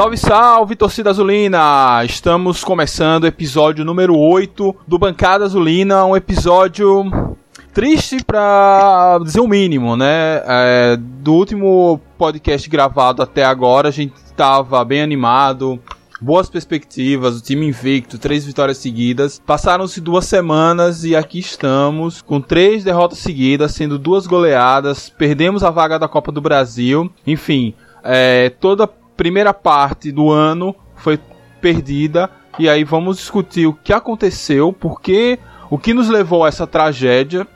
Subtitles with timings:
[0.00, 2.02] Salve, salve, torcida azulina!
[2.06, 7.36] Estamos começando o episódio número 8 do Bancada Azulina, um episódio
[7.74, 10.40] triste pra dizer o mínimo, né?
[10.46, 15.78] É, do último podcast gravado até agora, a gente tava bem animado,
[16.18, 19.38] boas perspectivas, o time invicto, três vitórias seguidas.
[19.44, 25.10] Passaram-se duas semanas e aqui estamos com três derrotas seguidas, sendo duas goleadas.
[25.10, 27.12] Perdemos a vaga da Copa do Brasil.
[27.26, 28.88] Enfim, é, toda
[29.20, 31.20] primeira parte do ano foi
[31.60, 32.30] perdida.
[32.58, 35.38] E aí vamos discutir o que aconteceu, porque
[35.68, 37.46] o que nos levou a essa tragédia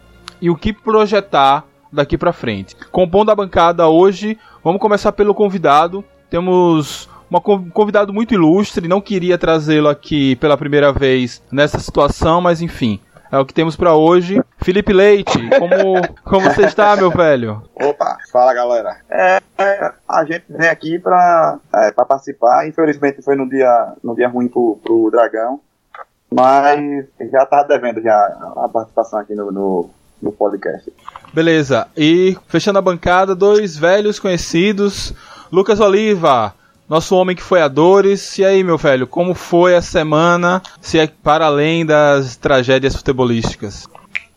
[0.43, 2.77] e o que projetar daqui para frente.
[2.93, 6.05] Compondo a bancada hoje, vamos começar pelo convidado.
[6.29, 12.61] Temos um convidado muito ilustre, não queria trazê-lo aqui pela primeira vez nessa situação, mas
[12.61, 13.01] enfim,
[13.35, 14.41] é o que temos para hoje.
[14.59, 17.63] Felipe Leite, como, como você está, meu velho?
[17.75, 18.97] Opa, fala galera.
[19.11, 22.69] É, é a gente vem aqui para é, participar.
[22.69, 25.61] Infelizmente foi no dia, no dia ruim pro, pro Dragão,
[26.33, 28.17] mas já tá devendo já
[28.57, 29.91] a participação aqui no, no,
[30.23, 30.93] no podcast.
[31.33, 35.13] Beleza, e fechando a bancada, dois velhos conhecidos.
[35.51, 36.55] Lucas Oliva,
[36.89, 38.39] nosso homem que foi a dores.
[38.39, 40.63] E aí, meu velho, como foi a semana?
[40.81, 43.89] Se é para além das tragédias futebolísticas.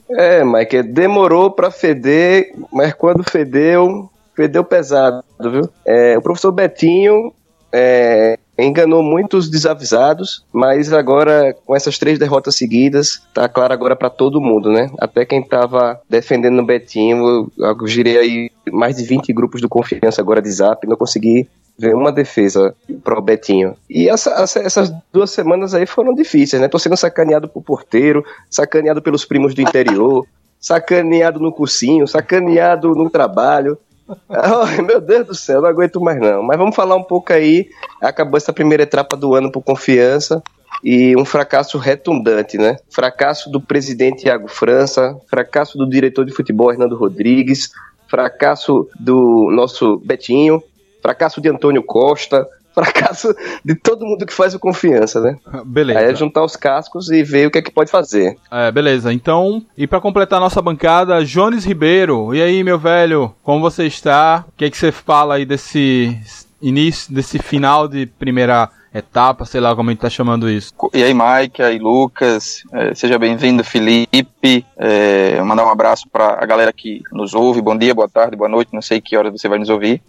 [0.10, 5.70] É, Mike, demorou para feder, mas quando fedeu, fedeu pesado, viu?
[5.86, 7.34] É, o professor Betinho
[7.74, 14.10] é, enganou muitos desavisados, mas agora com essas três derrotas seguidas, tá claro agora para
[14.10, 14.90] todo mundo, né?
[14.98, 20.22] Até quem tava defendendo o Betinho, eu, girei aí mais de 20 grupos do confiança
[20.22, 23.76] agora de Zap, não consegui ver uma defesa pro Betinho.
[23.90, 26.68] E essa, essa, essas duas semanas aí foram difíceis, né?
[26.68, 30.26] Tô sendo sacaneado por porteiro, sacaneado pelos primos do interior,
[30.60, 33.78] sacaneado no cursinho, sacaneado no trabalho.
[34.08, 36.42] Oh, meu Deus do céu, não aguento mais não.
[36.42, 37.68] Mas vamos falar um pouco aí.
[38.02, 40.42] Acabou essa primeira etapa do ano por confiança
[40.84, 42.78] e um fracasso retundante, né?
[42.90, 47.70] Fracasso do presidente Iago França, fracasso do diretor de futebol Hernando Rodrigues,
[48.08, 50.64] fracasso do nosso Betinho,
[51.02, 53.34] fracasso de Antônio Costa, fracasso
[53.66, 55.38] de todo mundo que faz o confiança, né?
[55.66, 56.00] Beleza.
[56.00, 58.38] Aí é juntar os cascos e ver o que é que pode fazer.
[58.52, 59.12] É, beleza.
[59.12, 62.36] Então, e para completar a nossa bancada, Jones Ribeiro.
[62.36, 64.46] E aí, meu velho, como você está?
[64.48, 66.20] O que é que você fala aí desse
[66.62, 70.74] início, desse final de primeira etapa, sei lá como a gente tá chamando isso.
[70.94, 74.66] E aí, Mike, aí, Lucas, é, seja bem-vindo, Felipe.
[74.78, 77.62] É, mandar um abraço para a galera que nos ouve.
[77.62, 80.02] Bom dia, boa tarde, boa noite, não sei que hora você vai nos ouvir.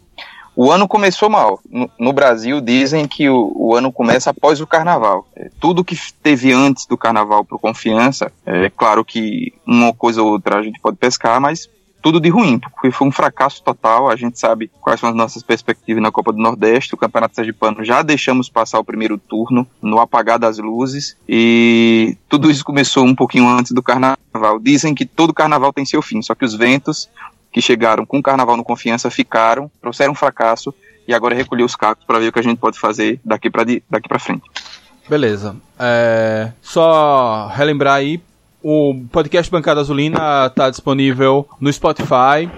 [0.61, 1.61] O ano começou mal.
[1.97, 5.25] No, Brasil dizem que o, o, ano começa após o carnaval.
[5.37, 10.33] É, tudo que teve antes do carnaval por confiança, é claro que uma coisa ou
[10.33, 11.71] outra a gente pode pescar, mas
[12.03, 14.11] tudo de ruim, porque foi um fracasso total.
[14.11, 16.93] A gente sabe quais são as nossas perspectivas na Copa do Nordeste.
[16.93, 22.51] O Campeonato Sergipano já deixamos passar o primeiro turno no apagar das luzes e tudo
[22.51, 24.59] isso começou um pouquinho antes do carnaval.
[24.61, 27.09] Dizem que todo carnaval tem seu fim, só que os ventos
[27.59, 30.73] que chegaram com o Carnaval no Confiança ficaram, trouxeram um fracasso
[31.09, 33.51] e agora é recolher os cacos para ver o que a gente pode fazer daqui
[33.51, 34.45] para daqui para frente.
[35.09, 35.57] Beleza.
[35.77, 38.21] É, só relembrar aí,
[38.63, 42.49] o podcast Bancada Azulina está disponível no Spotify,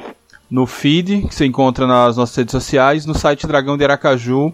[0.50, 4.53] no feed, que você encontra nas nossas redes sociais, no site Dragão de Aracaju.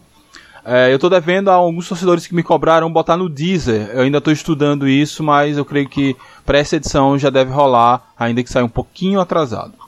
[0.64, 3.90] É, eu estou devendo a alguns torcedores que me cobraram botar no Deezer.
[3.92, 6.14] Eu ainda estou estudando isso, mas eu creio que
[6.44, 9.85] para essa edição já deve rolar, ainda que saia um pouquinho atrasado.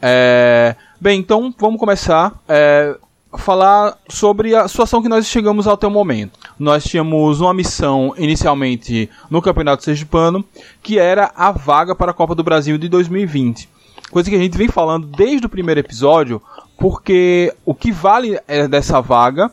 [0.00, 2.96] É, bem, então vamos começar é,
[3.36, 6.38] falar sobre a situação que nós chegamos até o momento.
[6.58, 10.44] Nós tínhamos uma missão inicialmente no Campeonato Sergipano,
[10.82, 13.68] que era a vaga para a Copa do Brasil de 2020.
[14.10, 16.40] Coisa que a gente vem falando desde o primeiro episódio,
[16.78, 19.50] porque o que vale é dessa vaga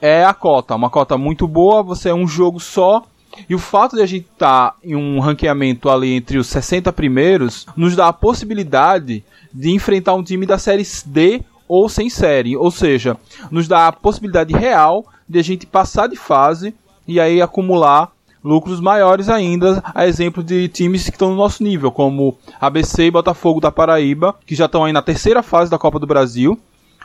[0.00, 0.74] é a cota.
[0.74, 3.02] Uma cota muito boa, você é um jogo só
[3.48, 6.92] e o fato de a gente estar tá em um ranqueamento ali entre os 60
[6.92, 12.56] primeiros nos dá a possibilidade de enfrentar um time da série D ou sem série.
[12.56, 13.16] Ou seja,
[13.50, 16.74] nos dá a possibilidade real de a gente passar de fase
[17.06, 18.10] e aí acumular
[18.42, 23.10] lucros maiores ainda, a exemplo de times que estão no nosso nível, como ABC e
[23.10, 26.58] Botafogo da Paraíba, que já estão aí na terceira fase da Copa do Brasil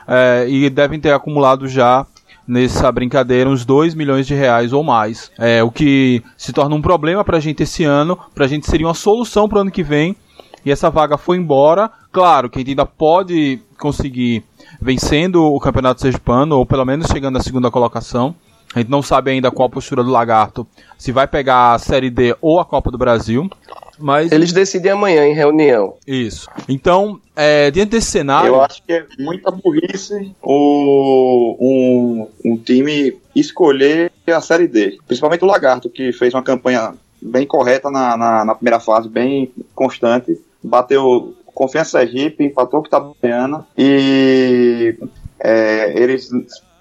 [0.08, 2.06] é, e devem ter acumulado já
[2.46, 5.30] nessa brincadeira uns 2 milhões de reais ou mais.
[5.38, 8.66] É, o que se torna um problema para a gente esse ano, para a gente
[8.66, 10.16] seria uma solução para o ano que vem.
[10.64, 11.90] E essa vaga foi embora.
[12.10, 14.42] Claro que a gente ainda pode conseguir
[14.80, 18.34] vencendo o Campeonato Sergipano, ou pelo menos chegando à segunda colocação.
[18.74, 20.66] A gente não sabe ainda qual a postura do Lagarto,
[20.98, 23.48] se vai pegar a Série D ou a Copa do Brasil.
[23.98, 25.94] Mas Eles decidem amanhã em reunião.
[26.06, 26.48] isso.
[26.68, 33.16] Então, é, diante desse cenário, Eu acho que é muita burrice o, um, um time
[33.34, 34.98] escolher a Série D.
[35.06, 39.50] Principalmente o Lagarto, que fez uma campanha bem correta na, na, na primeira fase, bem
[39.74, 40.38] constante.
[40.62, 44.94] Bateu Confiança Sergipe, empatou com Itabaiana e
[45.40, 46.28] é, eles,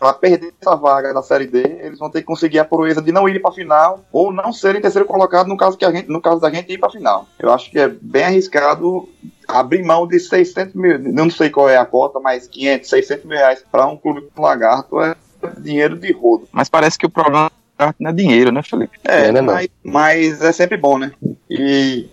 [0.05, 3.11] para perder essa vaga da Série D, eles vão ter que conseguir a proeza de
[3.11, 6.07] não ir para a final ou não serem terceiro colocado no caso, que a gente,
[6.07, 7.27] no caso da gente ir para a final.
[7.39, 9.09] Eu acho que é bem arriscado
[9.47, 13.37] abrir mão de 600 mil, não sei qual é a cota, mas 500, 600 mil
[13.37, 15.15] reais para um clube como Lagarto é
[15.57, 16.47] dinheiro de rodo.
[16.51, 17.51] Mas parece que o problema
[17.99, 18.99] não é dinheiro, né, Felipe?
[19.03, 21.13] É, É, né, mas, mas é sempre bom, né?
[21.49, 22.07] E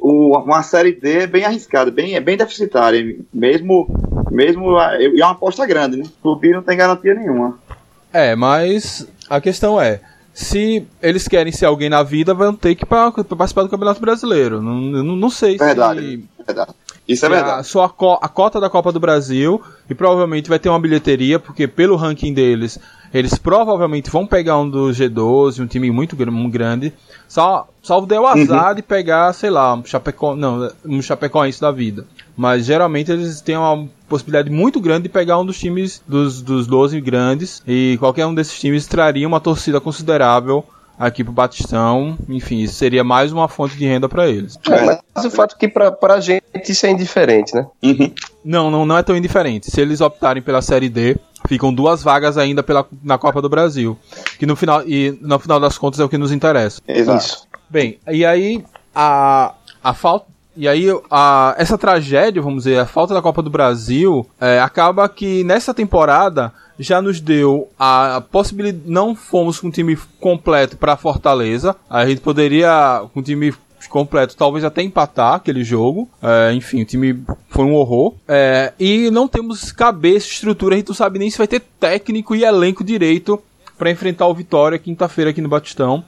[0.00, 3.88] o, uma série D é bem arriscada, bem, é bem deficitária, mesmo,
[4.30, 6.04] mesmo e é uma aposta grande, né?
[6.22, 7.58] Subir não tem garantia nenhuma.
[8.12, 10.00] é, mas a questão é,
[10.34, 14.60] se eles querem ser alguém na vida, vão ter que pa- participar do Campeonato Brasileiro.
[14.60, 16.00] Não, não, não sei Verdade.
[16.00, 16.72] se Verdade.
[17.08, 17.66] Isso é que a, verdade.
[17.68, 21.66] sua co- a cota da Copa do Brasil e provavelmente vai ter uma bilheteria, porque
[21.68, 22.78] pelo ranking deles,
[23.12, 26.92] eles provavelmente vão pegar um dos G12, um time muito gr- um grande.
[27.28, 31.70] Só, salvo der o azar de pegar, sei lá, um Chapecó, não, um Chapecoense da
[31.72, 32.06] vida.
[32.36, 36.66] Mas geralmente eles têm uma possibilidade muito grande de pegar um dos times dos, dos
[36.66, 40.64] 12 grandes e qualquer um desses times traria uma torcida considerável
[40.98, 42.16] aqui pro Batistão.
[42.28, 44.58] Enfim, isso seria mais uma fonte de renda para eles.
[44.70, 47.66] É, mas o fato é que pra, pra gente isso é indiferente, né?
[47.82, 48.12] Uhum.
[48.46, 49.68] Não, não, não é tão indiferente.
[49.72, 51.16] Se eles optarem pela Série D,
[51.48, 53.98] ficam duas vagas ainda pela, na Copa do Brasil.
[54.38, 56.80] Que no final, e no final das contas é o que nos interessa.
[56.86, 57.24] Exato.
[57.24, 57.48] Isso.
[57.68, 58.64] Bem, e aí
[58.94, 59.52] a,
[59.82, 60.26] a falta.
[60.56, 65.06] E aí, a, essa tragédia, vamos dizer, a falta da Copa do Brasil, é, acaba
[65.06, 68.84] que nessa temporada já nos deu a possibilidade.
[68.86, 71.76] Não fomos com um time completo para Fortaleza.
[71.90, 73.52] A gente poderia, com um time
[73.88, 76.08] completo, talvez até empatar aquele jogo.
[76.22, 78.14] É, enfim, o time foi um horror.
[78.26, 82.34] É, e não temos cabeça, estrutura, a gente não sabe nem se vai ter técnico
[82.34, 83.40] e elenco direito
[83.76, 86.04] para enfrentar o Vitória quinta-feira aqui no Batistão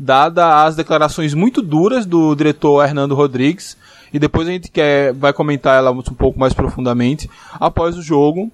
[0.00, 3.76] dada as declarações muito duras do diretor Hernando Rodrigues,
[4.12, 8.50] e depois a gente quer, vai comentar ela um pouco mais profundamente após o jogo.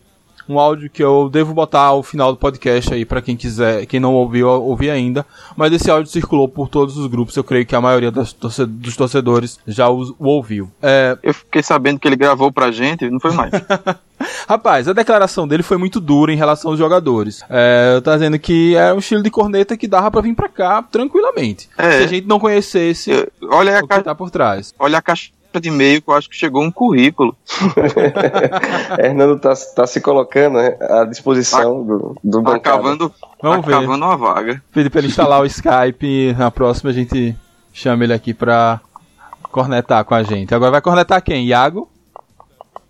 [0.49, 3.99] Um áudio que eu devo botar ao final do podcast aí para quem quiser, quem
[4.01, 5.27] não ouviu, ouvir ainda.
[5.57, 8.97] Mas esse áudio circulou por todos os grupos, eu creio que a maioria torce- dos
[8.97, 10.71] torcedores já os- o ouviu.
[10.83, 13.51] É, Eu fiquei sabendo que ele gravou pra gente, não foi mais.
[14.49, 17.43] Rapaz, a declaração dele foi muito dura em relação aos jogadores.
[17.51, 20.83] É, tá dizendo que era um estilo de corneta que dava pra vir pra cá
[20.83, 21.69] tranquilamente.
[21.77, 21.99] É.
[21.99, 24.03] Se a gente não conhecesse Eu- Olha a, o que ca...
[24.03, 24.73] tá por trás.
[24.79, 27.35] Olha a caixa de e-mail que eu acho que chegou um currículo.
[28.99, 32.76] Hernando tá, tá se colocando né, à disposição do, do Tá bancada.
[32.76, 33.73] cavando, Vamos tá ver.
[33.81, 34.62] cavando uma vaga.
[34.73, 37.35] Pedi pra ele instalar o Skype e na próxima a gente
[37.73, 38.81] chama ele aqui pra
[39.50, 40.55] cornetar com a gente.
[40.55, 41.47] Agora vai cornetar quem?
[41.47, 41.88] Iago?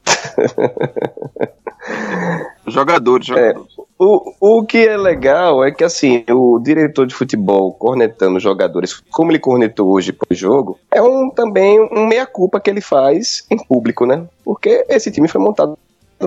[2.67, 3.73] Jogadores, jogadores.
[3.99, 9.01] O, o que é legal é que, assim, o diretor de futebol cornetando os jogadores,
[9.11, 14.05] como ele cornetou hoje pós-jogo, é um, também um meia-culpa que ele faz em público,
[14.05, 14.27] né?
[14.45, 15.79] Porque esse time foi montado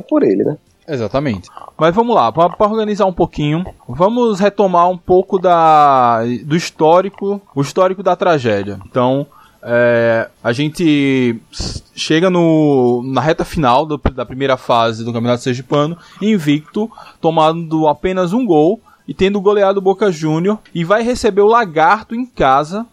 [0.07, 0.57] por ele, né?
[0.87, 1.47] Exatamente.
[1.77, 7.61] Mas vamos lá, para organizar um pouquinho, vamos retomar um pouco da, do histórico, o
[7.61, 8.79] histórico da tragédia.
[8.87, 9.27] Então,
[9.63, 11.39] é, a gente
[11.95, 16.89] chega no, na reta final do- da primeira fase do Campeonato Sergipano, invicto,
[17.19, 22.13] tomando apenas um gol e tendo goleado o Boca Júnior e vai receber o Lagarto
[22.15, 22.85] em casa,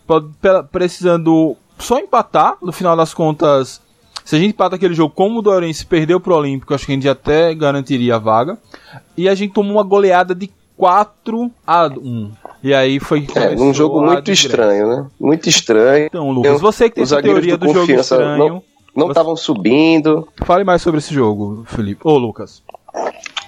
[0.72, 3.80] precisando só empatar, no final das contas
[4.24, 6.94] se a gente empata aquele jogo como o Dourense perdeu pro Olímpico, acho que a
[6.96, 8.58] gente até garantiria a vaga.
[9.16, 12.32] E a gente tomou uma goleada de 4 a 1.
[12.62, 15.06] E aí foi É, num jogo muito estranho, né?
[15.20, 16.06] Muito estranho.
[16.06, 18.62] Então, Lucas, você que tem essa teoria do do jogo Confiança estranho,
[18.94, 20.26] Não Você- estavam subindo.
[20.44, 22.00] fale mais sobre esse jogo, Felipe.
[22.04, 22.62] Ô, Lucas.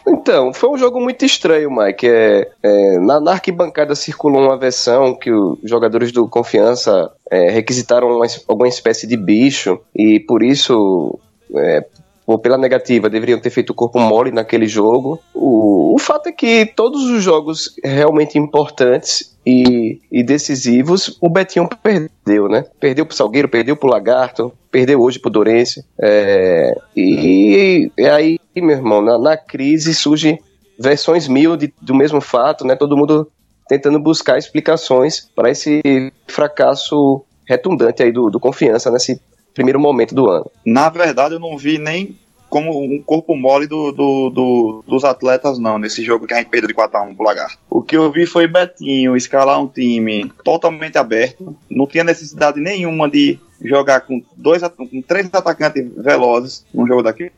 [0.07, 2.07] Então, foi um jogo muito estranho, Mike.
[2.07, 8.09] É, é, na, na arquibancada circulou uma versão que os jogadores do Confiança é, requisitaram
[8.09, 11.19] uma alguma espécie de bicho e por isso,
[11.55, 11.85] é,
[12.29, 15.19] ou pela negativa, deveriam ter feito o corpo mole naquele jogo.
[15.33, 21.67] O, o fato é que todos os jogos realmente importantes e, e decisivos, o Betinho
[21.83, 22.67] perdeu, né?
[22.79, 25.83] Perdeu pro Salgueiro, perdeu pro Lagarto, perdeu hoje pro Dourense.
[25.99, 30.39] É, e, e aí, meu irmão, na, na crise surgem
[30.79, 32.77] versões mil de- do mesmo fato, né?
[32.77, 33.27] Todo mundo
[33.67, 35.81] tentando buscar explicações para esse
[36.27, 39.19] fracasso retundante aí do, do confiança nesse
[39.59, 40.51] primeiro momento do ano.
[40.65, 42.17] Na verdade, eu não vi nem
[42.49, 46.49] como um corpo mole do, do- do- dos atletas, não, nesse jogo que a gente
[46.49, 47.59] perdeu de 4x1 pro Lagarto.
[47.69, 53.07] O que eu vi foi Betinho escalar um time totalmente aberto, não tinha necessidade nenhuma
[53.11, 57.33] de, jogar com dois com três atacantes velozes num jogo daquele,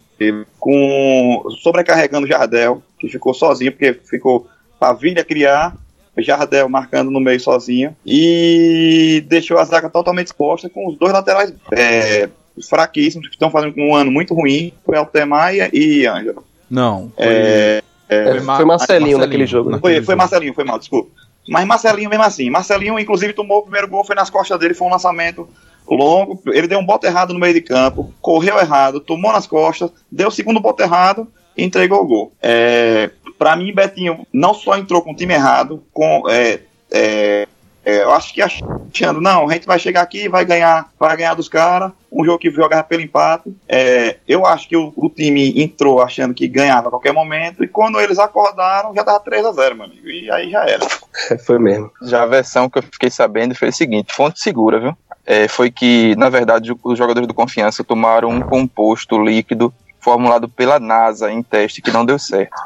[0.60, 4.46] com sobrecarregando o Jardel, que ficou sozinho, porque ficou
[4.78, 5.76] Pavilha criar,
[6.18, 11.52] Jardel marcando no meio sozinho, e deixou a zaga totalmente exposta com os dois laterais
[11.72, 12.28] é,
[12.68, 16.44] fraquíssimos, que estão fazendo um ano muito ruim, foi Altemar e Ângelo.
[16.70, 17.12] Não.
[17.16, 18.56] Foi, é, é, foi, Mar...
[18.56, 19.70] foi Marcelinho, Marcelinho naquele jogo.
[19.70, 19.78] Né?
[19.80, 21.10] Foi, foi Marcelinho, foi mal, desculpa.
[21.48, 22.50] Mas Marcelinho mesmo assim.
[22.50, 25.48] Marcelinho, inclusive, tomou o primeiro gol, foi nas costas dele, foi um lançamento
[25.88, 26.40] longo.
[26.46, 30.28] Ele deu um bote errado no meio de campo, correu errado, tomou nas costas, deu
[30.28, 31.26] o segundo bote errado
[31.56, 32.32] entregou o gol.
[32.42, 37.48] É, para mim, Betinho não só entrou com o time errado, com, é, é,
[37.84, 41.34] é, eu acho que achando, não, a gente vai chegar aqui vai ganhar, vai ganhar
[41.34, 43.54] dos caras, um jogo que jogava pelo empate.
[43.66, 47.68] É, eu acho que o, o, time entrou achando que ganhava a qualquer momento, e
[47.68, 50.08] quando eles acordaram, já tava 3 a 0 meu amigo.
[50.08, 50.86] E aí já era.
[51.44, 51.90] foi mesmo.
[52.02, 54.96] Já a versão que eu fiquei sabendo foi a seguinte: fonte segura, viu?
[55.24, 60.80] É, foi que, na verdade, os jogadores do Confiança tomaram um composto líquido formulado pela
[60.80, 62.56] NASA em teste que não deu certo.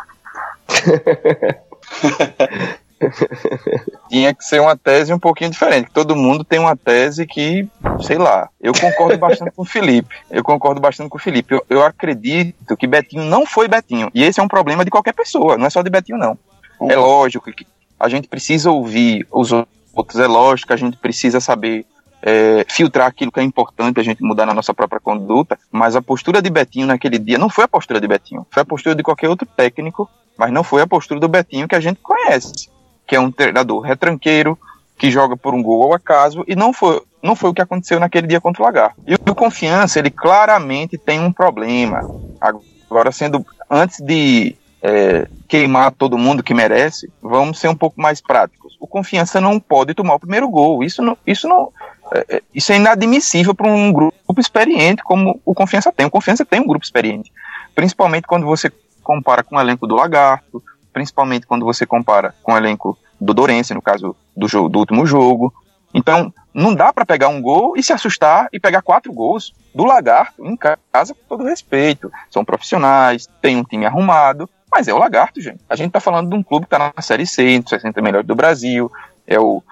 [4.08, 5.90] Tinha que ser uma tese um pouquinho diferente.
[5.92, 7.68] Todo mundo tem uma tese que,
[8.00, 10.14] sei lá, eu concordo bastante com o Felipe.
[10.30, 11.54] Eu concordo bastante com o Felipe.
[11.54, 14.10] Eu, eu, acredito que Betinho não foi Betinho.
[14.14, 16.38] E esse é um problema de qualquer pessoa, não é só de Betinho, não.
[16.88, 17.66] É lógico que
[17.98, 21.86] a gente precisa ouvir os outros, é lógico que a gente precisa saber
[22.24, 26.02] é, filtrar aquilo que é importante a gente mudar na nossa própria conduta, mas a
[26.02, 29.02] postura de Betinho naquele dia não foi a postura de Betinho, foi a postura de
[29.02, 32.72] qualquer outro técnico, mas não foi a postura do Betinho que a gente conhece
[33.06, 34.58] que é um treinador retranqueiro,
[34.96, 37.98] que joga por um gol ao acaso, e não foi, não foi o que aconteceu
[37.98, 39.00] naquele dia contra o Lagarto.
[39.06, 42.00] E o Confiança, ele claramente tem um problema.
[42.88, 48.20] Agora, sendo antes de é, queimar todo mundo que merece, vamos ser um pouco mais
[48.20, 48.76] práticos.
[48.80, 50.84] O Confiança não pode tomar o primeiro gol.
[50.84, 51.72] Isso não, isso não,
[52.12, 56.06] é, é isso é inadmissível para um grupo experiente como o Confiança tem.
[56.06, 57.32] O Confiança tem um grupo experiente,
[57.74, 58.70] principalmente quando você
[59.02, 63.74] compara com o elenco do Lagarto, principalmente quando você compara com o elenco do Dorense,
[63.74, 65.52] no caso do, jogo, do último jogo.
[65.92, 69.84] Então, não dá para pegar um gol e se assustar e pegar quatro gols do
[69.84, 72.10] Lagarto em casa, com todo respeito.
[72.30, 75.60] São profissionais, tem um time arrumado, mas é o Lagarto, gente.
[75.68, 78.26] A gente tá falando de um clube que tá na Série C, entre 60 melhores
[78.26, 78.90] do Brasil,
[79.26, 79.62] é o,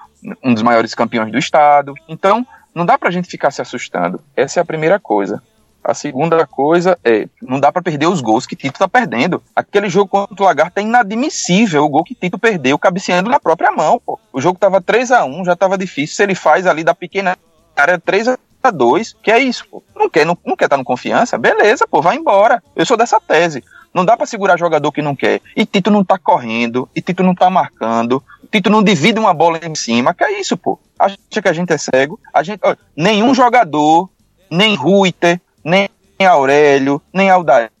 [0.43, 1.93] um dos maiores campeões do estado.
[2.07, 4.19] Então, não dá pra gente ficar se assustando.
[4.35, 5.41] Essa é a primeira coisa.
[5.83, 9.43] A segunda coisa é, não dá para perder os gols que Tito tá perdendo.
[9.53, 13.69] Aquele jogo contra o Lagarto é inadmissível, o gol que Tito perdeu, cabeceando na própria
[13.69, 14.17] mão, pô.
[14.31, 16.15] O jogo tava 3 a 1 já tava difícil.
[16.15, 17.37] Se ele faz ali da pequena
[17.75, 19.83] área 3 a 2 que é isso, pô.
[19.93, 21.37] Não quer, não, não quer tá no confiança?
[21.37, 22.63] Beleza, pô, vai embora.
[22.77, 23.61] Eu sou dessa tese.
[23.93, 25.41] Não dá para segurar jogador que não quer.
[25.55, 29.59] E Tito não tá correndo, e Tito não tá marcando, Tito não divide uma bola
[29.63, 30.13] em cima.
[30.13, 30.79] Que é isso, pô?
[30.99, 32.19] Acha que a gente é cego?
[32.31, 32.61] A gente,
[32.95, 34.07] nenhum jogador,
[34.47, 37.71] nem Ruiter, nem Aurélio, nem Aldair.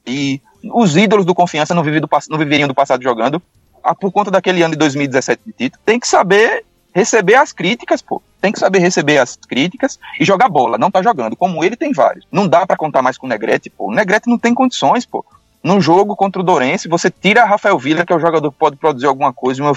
[0.73, 3.39] Os ídolos do Confiança não, do, não viveriam do passado jogando
[3.83, 5.83] ah, por conta daquele ano de 2017 de título.
[5.85, 8.19] Tem que saber receber as críticas, pô.
[8.41, 10.79] Tem que saber receber as críticas e jogar bola.
[10.79, 11.35] Não tá jogando.
[11.35, 12.25] Como ele, tem vários.
[12.31, 13.91] Não dá para contar mais com o Negrete, pô.
[13.91, 15.23] O Negrete não tem condições, pô.
[15.63, 18.75] Num jogo contra o Dorense, você tira Rafael Villa, que é o jogador que pode
[18.75, 19.75] produzir alguma coisa, uma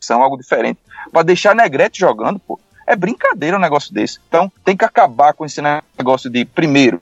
[0.00, 0.80] filtração, algo diferente,
[1.12, 2.58] para deixar Negrete jogando, pô.
[2.86, 4.18] É brincadeira um negócio desse.
[4.26, 5.62] Então, tem que acabar com esse
[5.96, 7.00] negócio de, primeiro,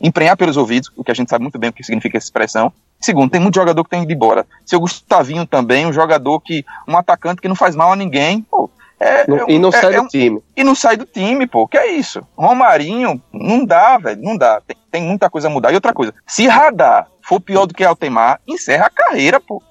[0.00, 2.72] emprenhar pelos ouvidos, o que a gente sabe muito bem o que significa essa expressão.
[3.00, 4.46] Segundo, tem muito jogador que tem ido embora.
[4.64, 6.64] Seu Gustavinho também, um jogador que.
[6.86, 8.42] um atacante que não faz mal a ninguém.
[8.42, 10.42] Pô, é, não, e não é, sai é, do time.
[10.56, 11.66] E não sai do time, pô.
[11.66, 12.26] Que é isso?
[12.36, 14.22] Romarinho, não dá, velho.
[14.22, 14.60] Não dá.
[14.66, 15.72] Tem, tem, muita coisa a mudar.
[15.72, 19.62] E outra coisa, se Radar for pior do que Altemar, encerra a carreira, pô.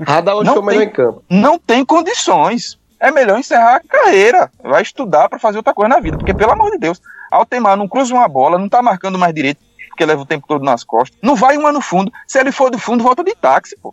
[0.00, 1.22] Radar hoje foi o melhor em campo.
[1.28, 4.50] Não tem condições é melhor encerrar a carreira.
[4.62, 6.16] Vai estudar para fazer outra coisa na vida.
[6.16, 9.60] Porque, pelo amor de Deus, Altemar não cruza uma bola, não tá marcando mais direito,
[9.98, 11.18] porque leva o tempo todo nas costas.
[11.20, 12.12] Não vai uma no fundo.
[12.24, 13.92] Se ele for do fundo, volta de táxi, pô.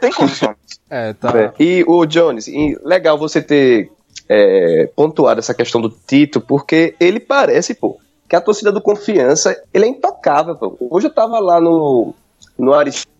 [0.00, 0.56] Tem condições.
[0.90, 1.38] É, tá.
[1.38, 1.52] É.
[1.62, 2.46] E o Jones,
[2.82, 3.92] legal você ter
[4.26, 9.54] é, pontuado essa questão do Tito, porque ele parece, pô, que a torcida do Confiança,
[9.74, 10.78] ele é intocável, pô.
[10.80, 12.14] Hoje eu tava lá no,
[12.58, 13.18] no Aristóteles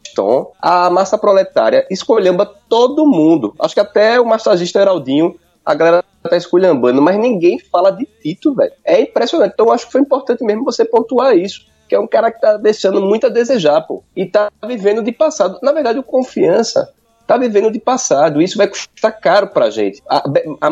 [0.62, 3.54] a massa proletária escolhamba todo mundo.
[3.60, 5.38] Acho que até o massagista Heraldinho,
[5.68, 8.72] a galera tá esculhambando, mas ninguém fala de Tito, velho.
[8.82, 9.52] É impressionante.
[9.52, 11.66] Então acho que foi importante mesmo você pontuar isso.
[11.86, 14.02] Que é um cara que tá deixando muito a desejar, pô.
[14.16, 15.58] E tá vivendo de passado.
[15.62, 16.90] Na verdade, o confiança
[17.26, 18.40] tá vivendo de passado.
[18.40, 20.02] Isso vai custar caro pra gente.
[20.08, 20.24] A,
[20.58, 20.70] a,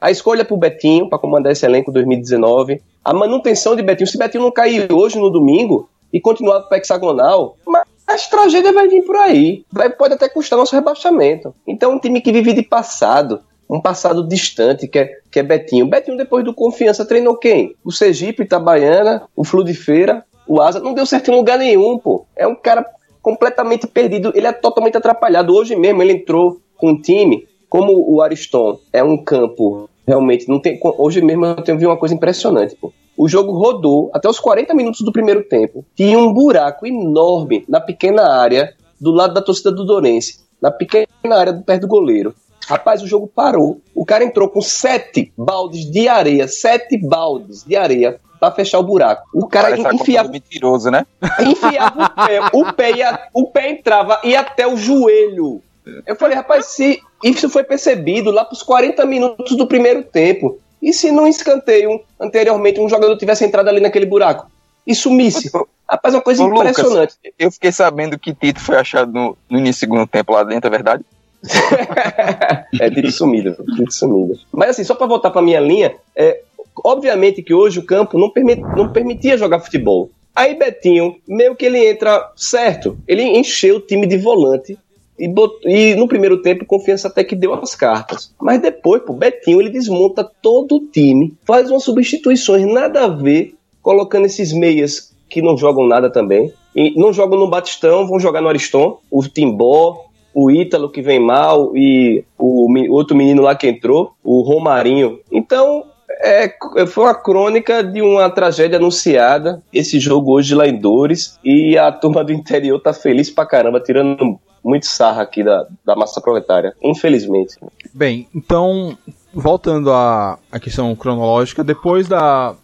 [0.00, 4.08] a escolha pro Betinho, para comandar esse elenco 2019, a manutenção de Betinho.
[4.08, 8.88] Se Betinho não cair hoje no domingo e continuar pro hexagonal, mas as tragédias vai
[8.88, 9.64] vir por aí.
[9.72, 11.54] Vai, pode até custar nosso rebaixamento.
[11.66, 15.86] Então, um time que vive de passado, um passado distante, que é, que é Betinho.
[15.86, 17.74] Betinho, depois do Confiança, treinou quem?
[17.84, 20.80] O Sergipe, Itabaiana, o Flu de Feira, o Asa.
[20.80, 22.26] Não deu certo em lugar nenhum, pô.
[22.36, 22.84] É um cara
[23.22, 25.54] completamente perdido, ele é totalmente atrapalhado.
[25.54, 30.60] Hoje mesmo ele entrou com um time, como o Ariston é um campo, realmente, não
[30.60, 30.78] tem.
[30.98, 32.92] Hoje mesmo eu tenho visto uma coisa impressionante, pô.
[33.16, 35.84] O jogo rodou até os 40 minutos do primeiro tempo.
[35.94, 41.06] Tinha um buraco enorme na pequena área do lado da torcida do Donense, na pequena
[41.30, 42.34] área perto do goleiro.
[42.68, 43.80] Rapaz, o jogo parou.
[43.94, 48.82] O cara entrou com sete baldes de areia, sete baldes de areia para fechar o
[48.82, 49.22] buraco.
[49.32, 51.06] O cara Parece enfiava, mentiroso, né?
[51.40, 55.62] enfiava o pé, o pé, ia, o pé entrava e até o joelho.
[56.06, 60.92] Eu falei, rapaz, se isso foi percebido lá pros 40 minutos do primeiro tempo, e
[60.92, 64.50] se num escanteio anteriormente um jogador tivesse entrado ali naquele buraco
[64.86, 65.50] e sumisse?
[65.88, 67.14] Rapaz, uma coisa Ô, Lucas, impressionante.
[67.38, 70.68] Eu fiquei sabendo que Tito foi achado no, no início do segundo tempo lá dentro,
[70.68, 71.04] é verdade?
[72.80, 74.38] é Tito sumido, Tito sumido.
[74.52, 76.40] Mas assim, só para voltar para minha linha, é,
[76.82, 80.10] obviamente que hoje o campo não, permit, não permitia jogar futebol.
[80.34, 84.76] Aí Betinho, meio que ele entra certo, ele encheu o time de volante
[85.18, 85.32] e,
[85.64, 88.34] e no primeiro tempo confiança até que deu as cartas.
[88.40, 93.54] Mas depois, pô, Betinho ele desmonta todo o time, faz umas substituições nada a ver,
[93.80, 96.52] colocando esses meias que não jogam nada também.
[96.74, 101.20] E não jogam no Batistão, vão jogar no Ariston, o Timbó, o Ítalo que vem
[101.20, 105.20] mal e o outro menino lá que entrou, o Romarinho.
[105.30, 105.84] Então,
[106.20, 106.52] é,
[106.86, 109.62] foi uma crônica de uma tragédia anunciada.
[109.72, 111.38] Esse jogo hoje lá em Dores.
[111.44, 115.94] E a turma do interior tá feliz pra caramba, tirando muito sarra aqui da, da
[115.94, 116.74] massa proletária.
[116.82, 117.56] Infelizmente.
[117.92, 118.96] Bem, então,
[119.32, 122.54] voltando à, à questão cronológica, depois da,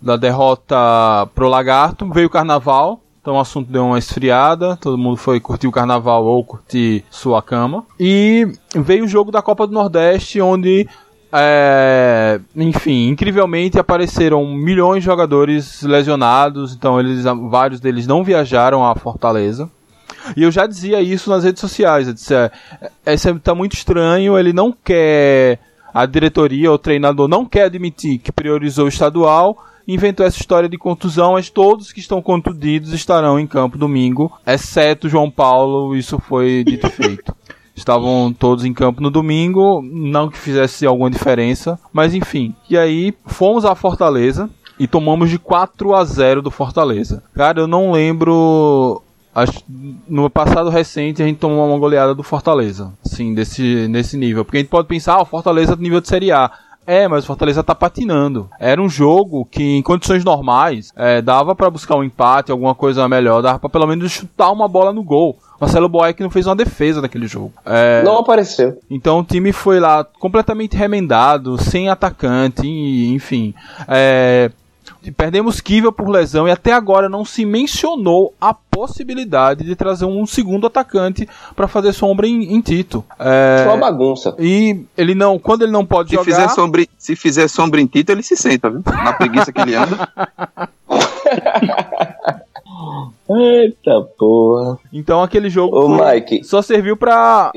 [0.00, 0.76] da derrota
[1.34, 3.01] pro Lagarto, veio o carnaval.
[3.22, 7.40] Então o assunto deu uma esfriada, todo mundo foi curtir o carnaval ou curtir sua
[7.40, 7.86] cama.
[7.98, 10.88] E veio o jogo da Copa do Nordeste, onde
[11.32, 18.94] é, enfim, incrivelmente apareceram milhões de jogadores lesionados, então eles, vários deles não viajaram a
[18.96, 19.70] Fortaleza.
[20.36, 22.08] E eu já dizia isso nas redes sociais.
[22.08, 22.50] Eu disse, é,
[23.06, 25.58] esse tá muito estranho, ele não quer.
[25.94, 30.78] A diretoria, o treinador não quer admitir que priorizou o estadual, inventou essa história de
[30.78, 36.64] contusão, mas todos que estão contundidos estarão em campo domingo, exceto João Paulo, isso foi
[36.64, 37.34] dito e feito.
[37.74, 42.54] Estavam todos em campo no domingo, não que fizesse alguma diferença, mas enfim.
[42.68, 47.22] E aí fomos à Fortaleza e tomamos de 4 a 0 do Fortaleza.
[47.34, 49.02] Cara, eu não lembro
[49.34, 49.64] Acho,
[50.06, 54.44] no passado recente a gente tomou uma goleada do Fortaleza, sim, desse, nesse nível.
[54.44, 56.50] Porque a gente pode pensar, ah, o Fortaleza é nível de Série A.
[56.86, 58.48] É, mas o Fortaleza tá patinando.
[58.58, 63.08] Era um jogo que, em condições normais, é, dava para buscar um empate, alguma coisa
[63.08, 65.38] melhor, dava pra pelo menos chutar uma bola no gol.
[65.60, 67.52] Marcelo Boeck não fez uma defesa naquele jogo.
[67.64, 68.80] É, não apareceu.
[68.90, 73.54] Então o time foi lá completamente remendado, sem atacante, enfim.
[73.86, 74.50] É,
[75.10, 80.24] Perdemos Kivel por lesão e até agora não se mencionou a possibilidade de trazer um
[80.26, 83.04] segundo atacante para fazer sombra em, em Tito.
[83.18, 84.34] É uma bagunça.
[84.38, 86.24] E ele não, quando ele não pode se jogar.
[86.24, 88.82] Fizer sombra, se fizer sombra em Tito, ele se senta, viu?
[88.86, 90.08] Na preguiça que ele anda.
[93.28, 94.78] Eita porra.
[94.92, 96.44] Então aquele jogo Ô, Mike.
[96.44, 97.50] só serviu pra.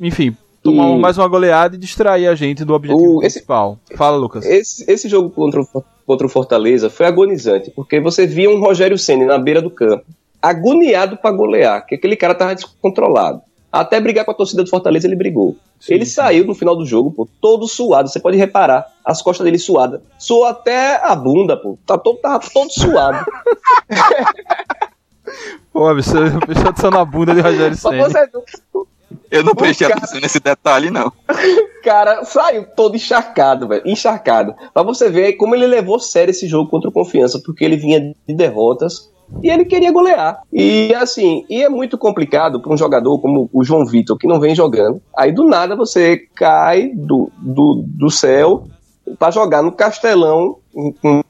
[0.00, 0.36] Enfim,
[0.70, 3.78] tomar mais uma goleada e distrair a gente do objetivo o, principal.
[3.88, 4.44] Esse, Fala, Lucas.
[4.44, 8.96] Esse, esse jogo contra o contra o Fortaleza foi agonizante, porque você via um Rogério
[8.96, 10.06] Ceni na beira do campo,
[10.40, 13.42] agoniado para golear, que aquele cara tava descontrolado.
[13.70, 15.54] Até brigar com a torcida do Fortaleza ele brigou.
[15.78, 16.12] Sim, ele sim.
[16.12, 18.08] saiu no final do jogo, pô, todo suado.
[18.08, 20.00] Você pode reparar, as costas dele suadas.
[20.18, 21.78] Suou até a bunda, pô.
[21.86, 23.26] Tá todo, tava todo suado.
[25.70, 26.10] pô, bicho,
[26.46, 27.98] prestou atenção na bunda de Rogério Ceni.
[29.30, 29.98] Eu não prestei cara...
[29.98, 31.12] atenção nesse detalhe, não.
[31.82, 33.82] cara saiu todo encharcado, velho.
[33.86, 34.54] Encharcado.
[34.74, 38.14] Pra você ver como ele levou sério esse jogo contra o Confiança, porque ele vinha
[38.26, 39.10] de derrotas
[39.42, 40.42] e ele queria golear.
[40.52, 44.40] E assim, e é muito complicado para um jogador como o João Vitor, que não
[44.40, 45.00] vem jogando.
[45.16, 48.64] Aí do nada você cai do, do, do céu
[49.18, 50.56] para jogar no Castelão
[51.00, 51.22] com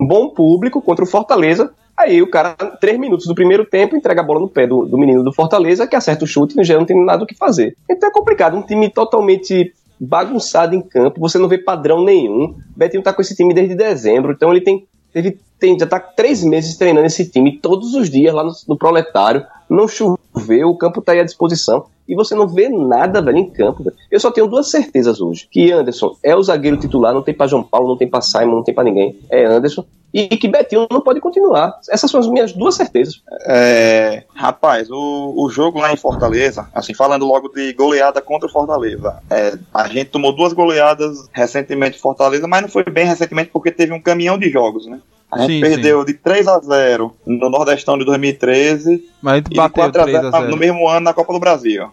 [0.00, 4.20] um bom público contra o Fortaleza Aí o cara, três minutos do primeiro tempo, entrega
[4.20, 6.76] a bola no pé do, do menino do Fortaleza, que acerta o chute e já
[6.76, 7.76] não tem nada o que fazer.
[7.88, 12.54] Então é complicado, um time totalmente bagunçado em campo, você não vê padrão nenhum.
[12.76, 16.42] Betinho tá com esse time desde dezembro, então ele tem, teve, tem já tá três
[16.44, 19.44] meses treinando esse time todos os dias lá no, no Proletário.
[19.68, 23.50] Não choveu, o campo tá aí à disposição e você não vê nada, velho, em
[23.50, 23.82] campo.
[23.82, 23.96] Velho.
[24.10, 25.48] Eu só tenho duas certezas hoje.
[25.50, 28.56] Que Anderson é o zagueiro titular, não tem pra João Paulo, não tem pra Simon,
[28.56, 29.18] não tem pra ninguém.
[29.28, 29.84] É Anderson.
[30.14, 31.78] e que Betinho não pode continuar.
[31.90, 33.22] Essas são as minhas duas certezas.
[33.46, 38.52] É, rapaz, o, o jogo lá em Fortaleza, assim, falando logo de goleada contra o
[38.52, 43.50] Fortaleza, é, a gente tomou duas goleadas recentemente em Fortaleza, mas não foi bem recentemente
[43.52, 45.00] porque teve um caminhão de jogos, né?
[45.30, 46.06] A gente sim, perdeu sim.
[46.06, 50.30] de 3 a 0 no Nordestão de 2013 mas e de 4 a 0, a
[50.30, 51.88] 0 no mesmo ano na Copa do Brasil.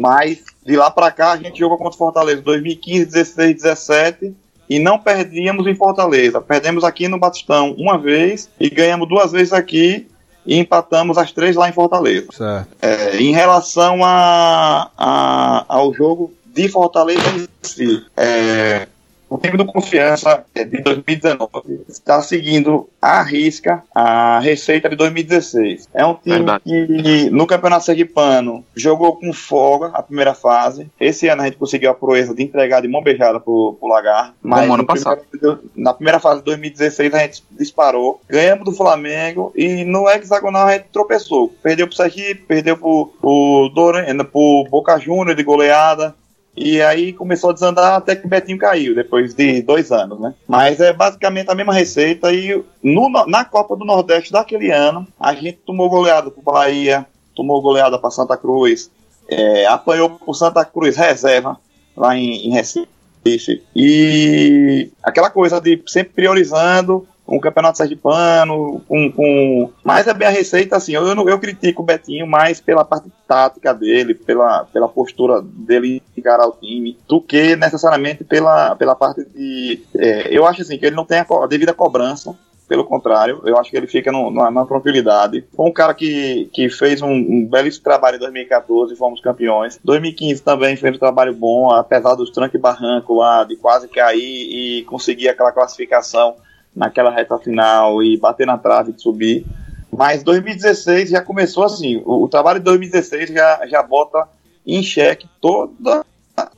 [0.00, 4.34] Mas de lá para cá a gente jogou contra o Fortaleza 2015, 16, 17
[4.68, 6.40] e não perdíamos em Fortaleza.
[6.40, 10.06] Perdemos aqui no Batistão uma vez e ganhamos duas vezes aqui
[10.46, 12.66] e empatamos as três lá em Fortaleza.
[12.80, 18.88] É, em relação a, a, ao jogo de Fortaleza em si, é,
[19.28, 25.88] o time do Confiança é de 2019 está seguindo à risca a receita de 2016.
[25.92, 26.64] É um time Verdade.
[26.64, 30.90] que no Campeonato Sergipano jogou com folga a primeira fase.
[30.98, 34.34] Esse ano a gente conseguiu a proeza de entregar de mão beijada pro, pro Lagar.
[34.42, 35.20] Mas ano passado.
[35.30, 38.20] Primeiro, na primeira fase de 2016 a gente disparou.
[38.28, 41.52] Ganhamos do Flamengo e no hexagonal a gente tropeçou.
[41.62, 46.14] Perdeu pro Sergipe, perdeu pro, pro, Doren, pro Boca Juniors de goleada.
[46.60, 50.34] E aí começou a desandar até que o Betinho caiu, depois de dois anos, né?
[50.46, 52.32] Mas é basicamente a mesma receita.
[52.32, 57.62] E no, na Copa do Nordeste daquele ano, a gente tomou goleada pro Bahia, tomou
[57.62, 58.90] goleada para Santa Cruz,
[59.28, 61.56] é, apanhou pro Santa Cruz reserva,
[61.96, 62.88] lá em, em Recife.
[63.76, 69.70] E aquela coisa de sempre priorizando o Campeonato Sergipano, com, com...
[69.84, 73.12] Mas é bem a receita, assim, eu, eu, eu critico o Betinho mais pela parte
[73.26, 79.26] tática dele, pela, pela postura dele encarar o time, do que necessariamente pela, pela parte
[79.26, 79.82] de...
[79.94, 82.34] É, eu acho, assim, que ele não tem a, a devida cobrança,
[82.66, 85.44] pelo contrário, eu acho que ele fica no, numa, numa, tranquilidade.
[85.54, 89.78] Foi um cara que, que fez um, um belíssimo trabalho em 2014, fomos campeões.
[89.82, 94.84] 2015 também fez um trabalho bom, apesar dos tranque barranco lá, de quase cair e
[94.84, 96.36] conseguir aquela classificação
[96.74, 99.44] naquela reta final e bater na trave de subir.
[99.90, 104.28] Mas 2016 já começou assim, o, o trabalho de 2016 já, já bota
[104.66, 106.04] em xeque toda,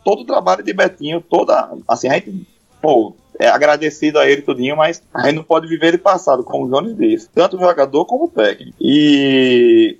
[0.04, 2.46] todo o trabalho de Betinho, toda, assim, a gente,
[2.82, 6.66] pô, é agradecido a ele tudinho, mas a gente não pode viver de passado, como
[6.66, 8.76] o Jones disse, tanto o jogador como o técnico.
[8.80, 9.98] E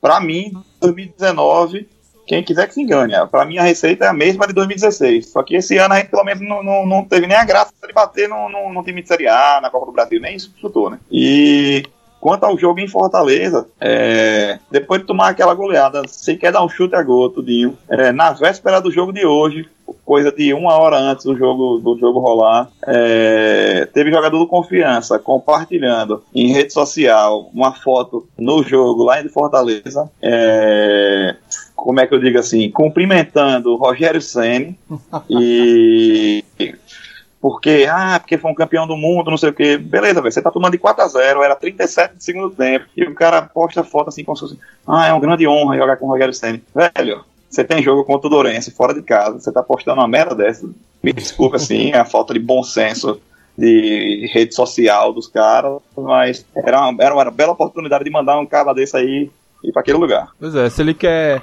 [0.00, 1.86] para mim, 2019
[2.30, 3.12] quem quiser que se engane.
[3.28, 5.30] Para mim, a receita é a mesma de 2016.
[5.30, 7.72] Só que esse ano a gente, pelo menos, não, não, não teve nem a graça
[7.84, 10.54] de bater no, no, no, time de Série A, na Copa do Brasil, nem isso
[10.60, 11.00] chutou, né?
[11.10, 11.82] E
[12.20, 16.68] quanto ao jogo em Fortaleza, é, depois de tomar aquela goleada, sem quer dar um
[16.68, 19.68] chute a gol, tudinho, é, na véspera do jogo de hoje,
[20.10, 25.20] coisa de uma hora antes do jogo, do jogo rolar, é, teve jogador do Confiança
[25.20, 30.10] compartilhando em rede social uma foto no jogo lá em Fortaleza.
[30.20, 31.36] É,
[31.76, 34.76] como é que eu digo assim, cumprimentando Rogério Ceni
[35.30, 36.42] e
[37.40, 39.78] porque, ah, porque foi um campeão do mundo, não sei o que.
[39.78, 43.04] Beleza, velho, você tá tomando de 4 a 0 era 37 de segundo tempo, e
[43.04, 46.06] o cara posta foto assim como se fosse, ah, é uma grande honra jogar com
[46.06, 46.64] o Rogério Ceni.
[46.74, 50.34] Velho, você tem jogo contra o Dourense fora de casa, você tá postando uma merda
[50.34, 50.68] dessa.
[51.02, 53.20] Me desculpa, assim, a falta de bom senso
[53.58, 58.46] de rede social dos caras, mas era uma, era uma bela oportunidade de mandar um
[58.46, 59.30] cara desse aí
[59.62, 60.28] ir para aquele lugar.
[60.38, 61.42] Pois é, se ele quer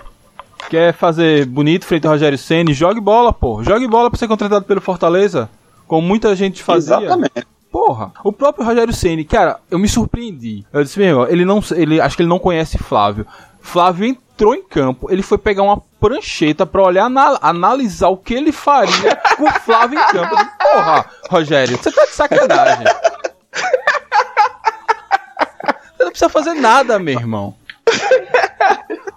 [0.70, 2.74] Quer fazer bonito frente ao Rogério Ceni?
[2.74, 3.64] Jogue bola, pô.
[3.64, 5.50] Jogue bola pra ser contratado pelo Fortaleza.
[5.88, 6.98] Como muita gente fazia.
[6.98, 7.48] Exatamente.
[7.72, 10.66] Porra, o próprio Rogério Ceni, cara, eu me surpreendi.
[10.74, 13.26] Eu disse, meu, ele não, ele acho que ele não conhece Flávio.
[13.62, 17.10] Flávio entrou em campo, ele foi pegar uma prancheta para olhar,
[17.42, 20.36] analisar o que ele faria com Flávio em campo.
[20.60, 22.86] Porra, Rogério, você tá de sacanagem.
[25.96, 27.56] Você não precisa fazer nada, meu irmão.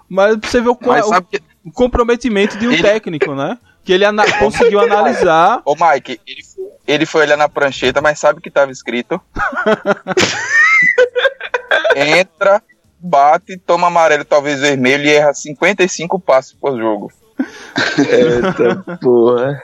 [0.09, 1.41] Mas você vê o, o, que...
[1.65, 2.81] o comprometimento de um ele...
[2.81, 3.57] técnico, né?
[3.83, 5.61] Que ele ana conseguiu analisar.
[5.63, 6.41] Ô, Mike, ele,
[6.87, 9.21] ele foi olhar na prancheta, mas sabe o que estava escrito?
[11.95, 12.61] Entra,
[13.01, 17.11] bate, toma amarelo, talvez vermelho e erra 55 passos por jogo.
[17.97, 19.61] Eita porra.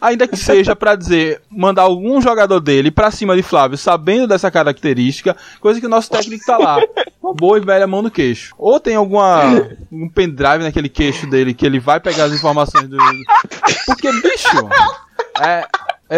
[0.00, 4.50] Ainda que seja para dizer, mandar algum jogador dele para cima de Flávio, sabendo dessa
[4.50, 6.78] característica, coisa que o nosso técnico tá lá.
[7.22, 8.54] Uma boa e velha mão no queixo.
[8.58, 9.42] Ou tem alguma
[9.90, 12.96] um pendrive naquele queixo dele que ele vai pegar as informações do.
[13.86, 14.68] Porque, bicho,
[15.40, 15.66] é,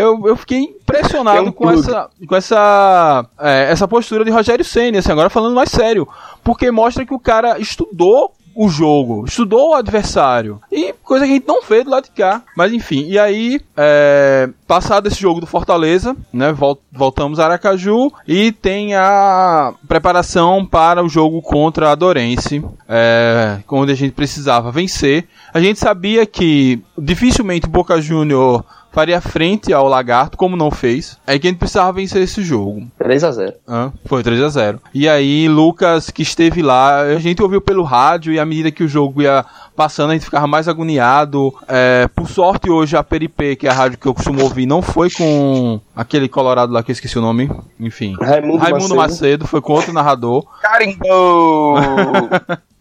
[0.00, 4.98] eu, eu fiquei impressionado um com, essa, com essa, é, essa postura de Rogério Senna,
[4.98, 6.09] assim, agora falando mais sério.
[6.42, 10.61] Porque mostra que o cara estudou o jogo, estudou o adversário.
[10.70, 12.42] E coisa que a gente não vê do lado de cá.
[12.57, 16.55] Mas enfim, e aí, é, passado esse jogo do Fortaleza, né?
[16.90, 23.92] voltamos a Aracaju e tem a preparação para o jogo contra a Dorense, é, onde
[23.92, 25.26] a gente precisava vencer.
[25.52, 31.18] A gente sabia que dificilmente Boca Júnior faria frente ao Lagarto, como não fez.
[31.26, 32.87] É que a gente precisava vencer esse jogo.
[32.98, 37.18] 3 a 0 Ah, foi 3 a 0 E aí, Lucas, que esteve lá, a
[37.18, 40.46] gente ouviu pelo rádio e à medida que o jogo ia passando, a gente ficava
[40.46, 41.52] mais agoniado.
[41.66, 44.83] É, por sorte, hoje a Peripê, que é a rádio que eu costumo ouvir, não
[44.83, 47.50] foi com aquele colorado lá que eu esqueci o nome.
[47.81, 48.14] Enfim.
[48.20, 49.46] Raimundo, Raimundo Macedo.
[49.46, 50.44] foi com outro narrador.
[50.61, 51.76] Carimbou!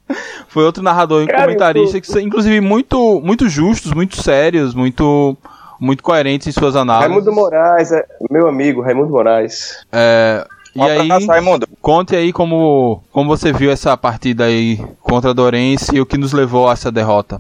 [0.50, 5.38] Foi outro narrador e comentarista que, são, inclusive, muito, muito justos, muito sérios, muito,
[5.82, 7.10] muito coerentes em suas análises.
[7.10, 9.84] Raimundo Moraes, é meu amigo, Raimundo Moraes.
[9.92, 11.68] É, e aí, Raimundo.
[11.82, 16.20] conte aí como, como você viu essa partida aí contra a Dorense e o que
[16.20, 17.40] nos levou a essa derrota.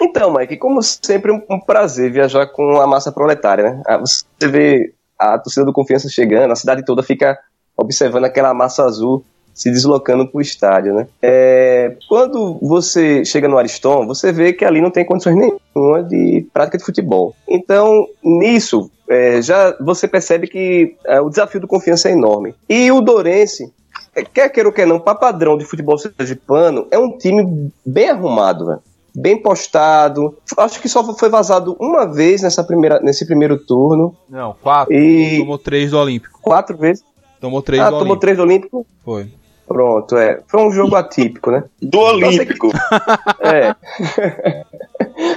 [0.00, 3.82] Então, Mike, como sempre, um, um prazer viajar com a massa proletária, né?
[3.86, 7.38] Ah, Você vê a torcida do Confiança chegando, a cidade toda fica
[7.76, 11.06] observando aquela massa azul se deslocando para o estádio, né?
[11.20, 16.46] É, quando você chega no Ariston, você vê que ali não tem condições nenhuma de
[16.52, 17.34] prática de futebol.
[17.48, 22.54] Então, nisso, é, já você percebe que é, o desafio do Confiança é enorme.
[22.68, 23.72] E o Dorense,
[24.14, 28.10] é, quer queira ou quer não, para padrão de futebol sergipano, é um time bem
[28.10, 28.80] arrumado, velho
[29.14, 30.36] bem postado.
[30.56, 34.16] Acho que só foi vazado uma vez nessa primeira, nesse primeiro turno.
[34.28, 34.94] Não, quatro.
[34.94, 36.40] E Tomou três do Olímpico.
[36.40, 37.04] quatro vezes.
[37.40, 38.20] Tomou três ah, do tomou Olímpico.
[38.20, 38.86] três do Olímpico.
[39.04, 39.30] Foi.
[39.72, 40.40] Pronto, é.
[40.46, 41.64] Foi um jogo atípico, né?
[41.80, 42.70] Do Olímpico.
[43.40, 43.74] É.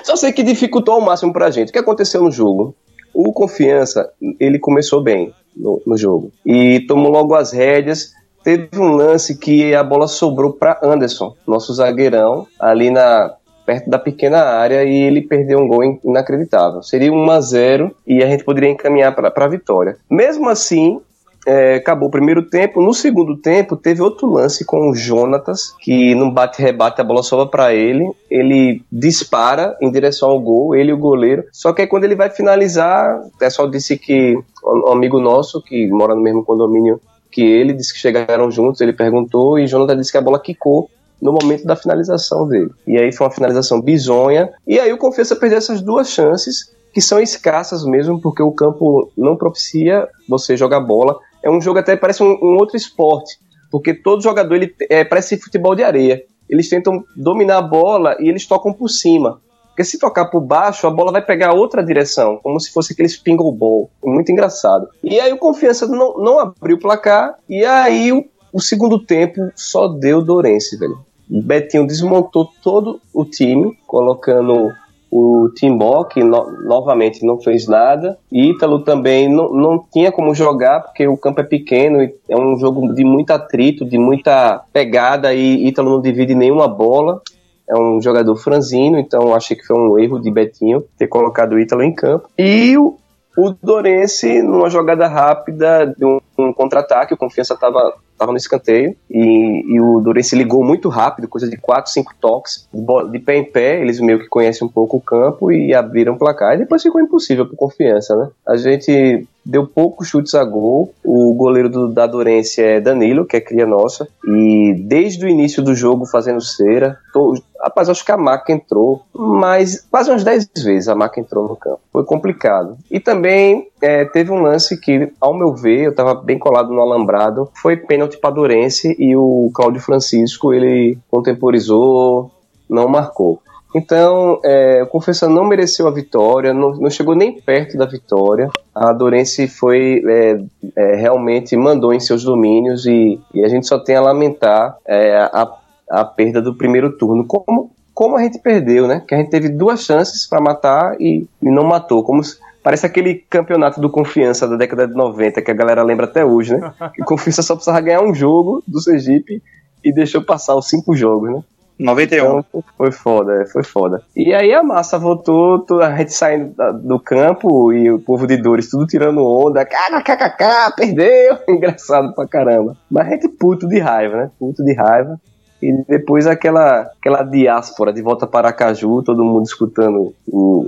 [0.04, 1.69] Só sei que dificultou ao máximo pra gente.
[1.69, 2.76] O que aconteceu no jogo?
[3.13, 6.32] O Confiança, ele começou bem no, no jogo.
[6.45, 8.12] E tomou logo as rédeas.
[8.43, 13.34] Teve um lance que a bola sobrou para Anderson, nosso zagueirão, ali na
[13.65, 16.84] perto da pequena área e ele perdeu um gol in- inacreditável.
[16.84, 19.98] Seria 1 a 0 e a gente poderia encaminhar para a vitória.
[20.08, 21.02] Mesmo assim,
[21.45, 22.81] é, acabou o primeiro tempo.
[22.81, 27.45] No segundo tempo, teve outro lance com o Jonatas, que num bate-rebate a bola sobra
[27.45, 28.10] para ele.
[28.29, 31.43] Ele dispara em direção ao gol, ele e o goleiro.
[31.51, 35.88] Só que aí quando ele vai finalizar, o pessoal disse que um amigo nosso, que
[35.88, 36.99] mora no mesmo condomínio
[37.31, 38.81] que ele, disse que chegaram juntos.
[38.81, 40.89] Ele perguntou e Jonatas disse que a bola quicou
[41.21, 42.71] no momento da finalização dele.
[42.88, 44.49] E aí foi uma finalização bizonha.
[44.65, 49.12] E aí o Confiança perdeu essas duas chances, que são escassas mesmo, porque o campo
[49.17, 51.17] não propicia você jogar bola.
[51.45, 53.38] É um jogo até parece um, um outro esporte,
[53.69, 56.23] porque todo jogador ele é, parece futebol de areia.
[56.49, 59.39] Eles tentam dominar a bola e eles tocam por cima.
[59.67, 63.17] Porque se tocar por baixo, a bola vai pegar outra direção, como se fosse aqueles
[63.17, 63.91] pingle ball.
[64.03, 64.88] Muito engraçado.
[65.03, 69.51] E aí o Confiança não, não abriu o placar, e aí o, o segundo tempo
[69.53, 70.97] só deu Dorense, velho.
[71.29, 74.71] O Betinho desmontou todo o time, colocando
[75.17, 78.17] o Timbó, que no- novamente não fez nada.
[78.32, 82.58] Ítalo também não, não tinha como jogar, porque o campo é pequeno e é um
[82.58, 87.21] jogo de muito atrito, de muita pegada, e Ítalo não divide nenhuma bola.
[87.67, 91.60] É um jogador franzino, então achei que foi um erro de Betinho ter colocado o
[91.60, 92.28] Ítalo em campo.
[92.38, 92.95] E o,
[93.38, 98.95] o Dorense, numa jogada rápida, de um, um contra-ataque, o Confiança estava tava no escanteio
[99.10, 102.67] e, e o Dorense ligou muito rápido, coisa de 4, 5 toques,
[103.12, 106.17] de pé em pé, eles meio que conhecem um pouco o campo e abriram o
[106.17, 106.56] placar.
[106.56, 108.30] E depois ficou impossível por confiança, né?
[108.47, 110.93] A gente deu poucos chutes a gol.
[111.04, 115.62] O goleiro do, da Dorense é Danilo, que é cria nossa, e desde o início
[115.62, 116.97] do jogo fazendo cera.
[117.13, 121.47] Tô, rapaz, acho que a Maca entrou, mas quase umas 10 vezes a Maca entrou
[121.47, 121.82] no campo.
[121.91, 122.78] Foi complicado.
[122.89, 126.82] E também é, teve um lance que, ao meu ver, eu estava bem colado no
[126.82, 132.32] alambrado, foi pênalti para Dorense e o Cláudio Francisco ele contemporizou,
[132.69, 133.39] não marcou.
[133.76, 138.50] Então, é, o Confiança não mereceu a vitória, não, não chegou nem perto da vitória.
[138.74, 140.39] A Dorense foi é,
[140.78, 145.17] é, realmente mandou em seus domínios e, e a gente só tem a lamentar é,
[145.17, 145.52] a,
[145.89, 147.26] a perda do primeiro turno.
[147.28, 149.04] Como, como a gente perdeu, né?
[149.06, 152.02] Que a gente teve duas chances para matar e, e não matou.
[152.02, 156.08] Como se- Parece aquele campeonato do Confiança da década de 90, que a galera lembra
[156.08, 156.73] até hoje, né?
[156.95, 159.39] Que Confiança só precisava ganhar um jogo do Sergipe
[159.84, 161.43] e deixou passar os cinco jogos, né?
[161.78, 162.39] 91.
[162.39, 164.01] Então foi foda, é, foi foda.
[164.15, 168.25] E aí a massa voltou, to- a gente saindo da- do campo e o povo
[168.25, 172.75] de Dores tudo tirando onda, kkkk, perdeu, engraçado pra caramba.
[172.89, 174.32] Mas a gente puto de raiva, né?
[174.39, 175.19] Puto de raiva.
[175.62, 180.67] E depois aquela, aquela diáspora de volta para Aracaju, todo mundo escutando o-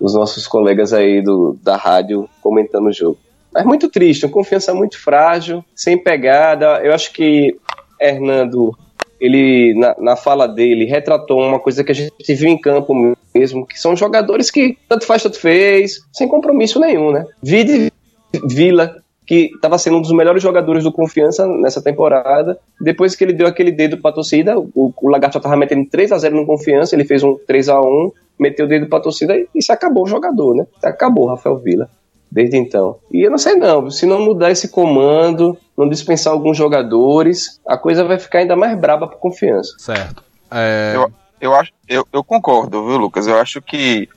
[0.00, 3.18] os nossos colegas aí do, da rádio comentando o jogo.
[3.52, 6.80] Mas muito triste, uma confiança muito frágil, sem pegada.
[6.82, 7.56] Eu acho que
[8.00, 8.76] Hernando
[9.20, 12.94] ele na, na fala dele retratou uma coisa que a gente viu em campo
[13.34, 17.26] mesmo, que são jogadores que tanto faz, tanto fez, sem compromisso nenhum, né?
[17.42, 17.92] Vide
[18.44, 22.58] Vila, que estava sendo um dos melhores jogadores do Confiança nessa temporada.
[22.80, 26.12] Depois que ele deu aquele dedo para a torcida, o, o Lagarto estava metendo 3
[26.12, 29.34] a 0 no Confiança, ele fez um 3 a 1 meteu o dedo pra torcida
[29.54, 30.66] e, se acabou o jogador, né?
[30.82, 31.90] Acabou o Rafael Vila
[32.30, 32.98] desde então.
[33.10, 37.76] E eu não sei não, se não mudar esse comando, não dispensar alguns jogadores, a
[37.76, 39.74] coisa vai ficar ainda mais braba para confiança.
[39.78, 40.22] Certo.
[40.50, 40.92] É...
[40.94, 43.26] Eu, eu, acho, eu, eu concordo, viu, Lucas?
[43.26, 44.08] Eu acho que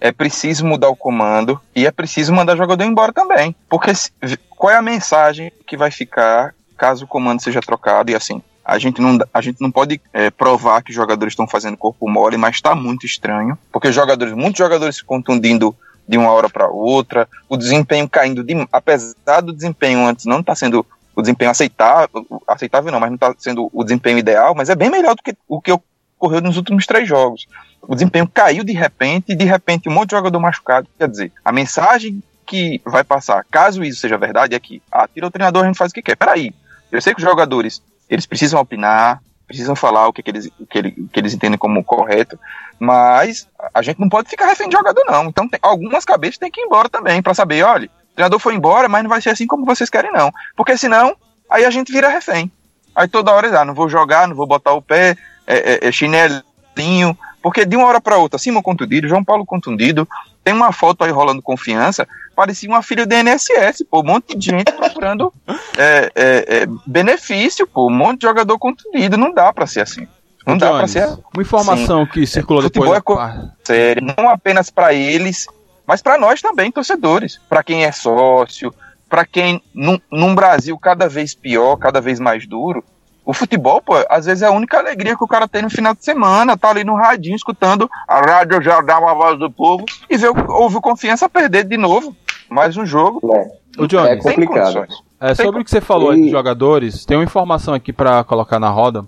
[0.00, 3.54] é preciso mudar o comando e é preciso mandar o jogador embora também.
[3.68, 4.10] Porque se,
[4.50, 8.42] qual é a mensagem que vai ficar caso o comando seja trocado e assim?
[8.70, 12.08] A gente não, a gente não pode é, provar que os jogadores estão fazendo corpo
[12.08, 15.74] mole, mas está muito estranho, porque jogadores, muitos jogadores se contundindo
[16.06, 20.52] de uma hora para outra, o desempenho caindo, de, apesar do desempenho antes não estar
[20.52, 24.70] tá sendo o desempenho aceitável, aceitável não, mas não está sendo o desempenho ideal, mas
[24.70, 27.48] é bem melhor do que o que ocorreu nos últimos três jogos.
[27.82, 30.88] O desempenho caiu de repente e de repente um monte de jogador machucado.
[30.96, 35.26] Quer dizer, a mensagem que vai passar, caso isso seja verdade, é que, ah, tira
[35.26, 36.16] o treinador, a gente faz o que quer.
[36.16, 36.54] Peraí,
[36.92, 40.66] eu sei que os jogadores, eles precisam opinar, precisam falar o que, que, eles, o
[40.66, 42.38] que, ele, que eles entendem como correto,
[42.78, 45.26] mas a gente não pode ficar refém de jogador, não.
[45.26, 48.54] Então, tem, algumas cabeças têm que ir embora também, para saber, olha, o treinador foi
[48.54, 50.32] embora, mas não vai ser assim como vocês querem, não.
[50.56, 51.16] Porque senão,
[51.48, 52.50] aí a gente vira refém.
[52.94, 55.92] Aí toda hora, ah, não vou jogar, não vou botar o pé, é, é, é
[55.92, 60.08] chinelinho, porque de uma hora para outra, Simão contundido, João Paulo contundido,
[60.44, 62.06] tem uma foto aí rolando confiança,
[62.40, 65.30] parecia uma filha do INSS, pô, um monte de gente procurando
[65.76, 70.08] é, é, é, benefício, pô, um monte de jogador contundido, não dá para ser assim.
[70.46, 72.12] Não Jones, dá para ser Uma informação assim.
[72.12, 73.20] que circulou Futebol depois.
[73.20, 75.46] Futebol é sério, não apenas para eles,
[75.86, 78.74] mas para nós também, torcedores, para quem é sócio,
[79.06, 82.82] para quem num, num Brasil cada vez pior, cada vez mais duro,
[83.22, 85.94] o futebol, pô, às vezes é a única alegria que o cara tem no final
[85.94, 89.84] de semana, tá ali no radinho escutando a rádio já dá uma voz do povo
[90.08, 92.16] e ver houve confiança perder de novo
[92.50, 93.20] mais um jogo.
[93.34, 94.86] É, o Johnny, é complicado.
[95.20, 96.22] É, sobre o que você falou e...
[96.22, 99.04] de jogadores, tem uma informação aqui para colocar na roda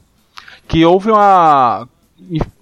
[0.69, 1.89] que houve uma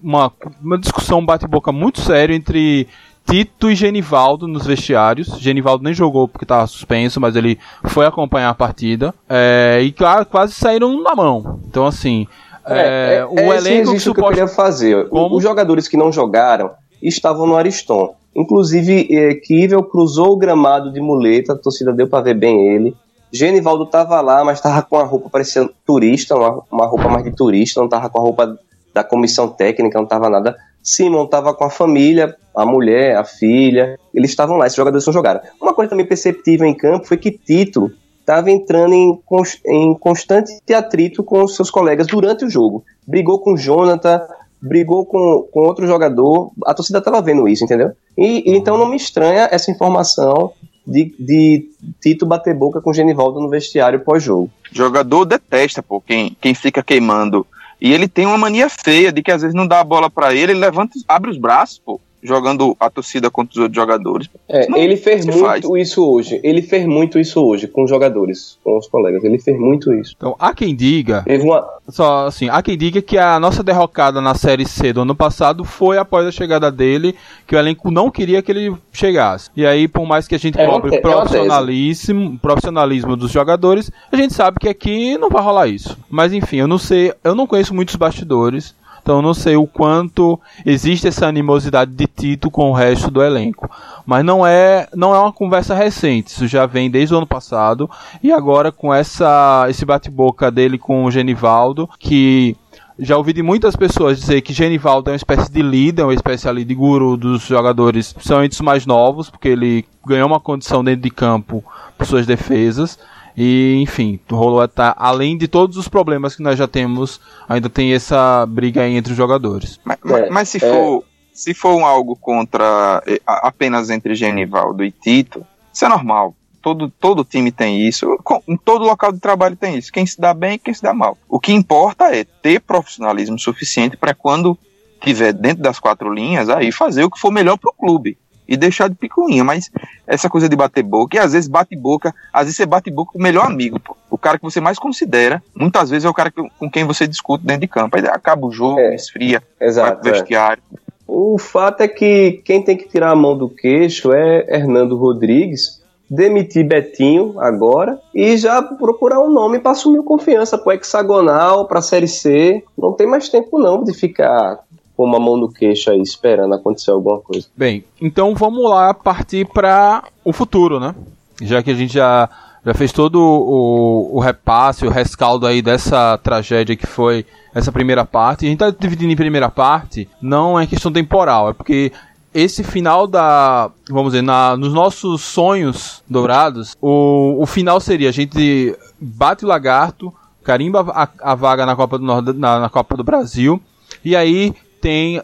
[0.02, 2.88] uma, uma discussão bate-boca muito séria entre
[3.28, 5.28] Tito e Genivaldo nos vestiários.
[5.38, 9.14] Genivaldo nem jogou porque estava suspenso, mas ele foi acompanhar a partida.
[9.28, 11.60] É, e claro, quase saíram na mão.
[11.68, 12.26] Então, assim.
[12.66, 15.08] É, é, o é elenco que, que eu queria fazer.
[15.08, 15.36] Como?
[15.36, 16.70] Os jogadores que não jogaram
[17.08, 18.14] estavam no Ariston.
[18.34, 22.94] Inclusive, é, Kivel cruzou o gramado de muleta, a torcida deu para ver bem ele.
[23.32, 27.32] Genivaldo estava lá, mas estava com a roupa parecendo turista, uma, uma roupa mais de
[27.32, 28.58] turista, não estava com a roupa
[28.92, 30.56] da comissão técnica, não estava nada.
[30.82, 35.12] Simon estava com a família, a mulher, a filha, eles estavam lá, esses jogadores não
[35.12, 35.40] jogaram.
[35.60, 39.18] Uma coisa também perceptível em campo foi que Tito estava entrando em,
[39.66, 42.84] em constante atrito com os seus colegas durante o jogo.
[43.06, 44.22] Brigou com Jonathan,
[44.60, 47.92] brigou com, com outro jogador, a torcida estava vendo isso, entendeu?
[48.16, 50.52] E, então não me estranha essa informação
[50.86, 51.70] de, de
[52.00, 54.50] Tito bater boca com Genivaldo no vestiário pós-jogo.
[54.72, 57.46] Jogador detesta, pô, quem, quem fica queimando.
[57.80, 60.34] E ele tem uma mania feia de que às vezes não dá a bola para
[60.34, 64.28] ele, ele levanta, abre os braços, pô jogando a torcida contra os outros jogadores.
[64.48, 65.64] É, não, ele fez muito faz.
[65.76, 66.40] isso hoje.
[66.42, 69.24] Ele fez muito isso hoje com os jogadores, com os colegas.
[69.24, 70.14] Ele fez muito isso.
[70.16, 71.24] Então, há quem diga.
[71.42, 71.66] Uma...
[71.88, 75.64] Só assim, há quem diga que a nossa derrocada na Série C do ano passado
[75.64, 77.14] foi após a chegada dele,
[77.46, 79.50] que o elenco não queria que ele chegasse.
[79.56, 84.16] E aí, por mais que a gente é, cobre é profissionalismo, profissionalismo dos jogadores, a
[84.16, 85.96] gente sabe que aqui não vai rolar isso.
[86.08, 88.74] Mas enfim, eu não sei, eu não conheço muitos bastidores.
[89.10, 93.68] Então não sei o quanto existe essa animosidade de Tito com o resto do elenco.
[94.06, 97.90] Mas não é, não é uma conversa recente, isso já vem desde o ano passado
[98.22, 102.56] e agora com essa esse bate-boca dele com o Genivaldo, que
[103.00, 106.48] já ouvi de muitas pessoas dizer que Genivaldo é uma espécie de líder, uma espécie
[106.48, 111.02] ali de guru dos jogadores, principalmente os mais novos, porque ele ganhou uma condição dentro
[111.02, 111.64] de campo
[111.98, 112.96] por suas defesas.
[113.42, 117.94] E, enfim, rolou tá, além de todos os problemas que nós já temos, ainda tem
[117.94, 119.80] essa briga aí entre os jogadores.
[119.82, 120.60] Mas, é, mas se é.
[120.60, 126.34] for se for algo contra eh, apenas entre Genivaldo e Tito, isso é normal.
[126.60, 128.14] Todo, todo time tem isso,
[128.46, 129.90] em todo local de trabalho tem isso.
[129.90, 131.16] Quem se dá bem e quem se dá mal.
[131.26, 134.58] O que importa é ter profissionalismo suficiente para quando
[135.00, 138.18] tiver dentro das quatro linhas, aí fazer o que for melhor para o clube
[138.50, 139.44] e deixar de picuinha.
[139.44, 139.70] Mas
[140.06, 143.12] essa coisa de bater boca, e às vezes bate boca, às vezes você bate boca
[143.12, 143.96] com o melhor amigo, pô.
[144.10, 147.06] O cara que você mais considera, muitas vezes é o cara que, com quem você
[147.06, 147.96] discute dentro de campo.
[147.96, 150.12] Aí acaba o jogo, é, esfria, exato, vai pro é.
[150.12, 150.62] vestiário.
[150.74, 150.80] É.
[151.06, 155.80] O fato é que quem tem que tirar a mão do queixo é Hernando Rodrigues,
[156.08, 161.78] demitir Betinho agora e já procurar um nome para assumir confiança para o hexagonal, para
[161.78, 162.62] a Série C.
[162.76, 164.60] Não tem mais tempo não de ficar
[165.00, 167.46] com uma mão no queixo aí, esperando acontecer alguma coisa.
[167.56, 170.94] Bem, então vamos lá partir para o futuro, né?
[171.40, 172.28] Já que a gente já
[172.62, 177.24] já fez todo o, o repasse, o rescaldo aí dessa tragédia que foi
[177.54, 178.44] essa primeira parte.
[178.44, 181.90] A gente tá dividindo em primeira parte, não é questão temporal, é porque
[182.34, 183.70] esse final da.
[183.88, 189.48] Vamos dizer, na, nos nossos sonhos dourados, o, o final seria: a gente bate o
[189.48, 190.12] lagarto,
[190.44, 193.58] carimba a, a vaga na Copa, do Nord, na, na Copa do Brasil,
[194.04, 195.22] e aí tem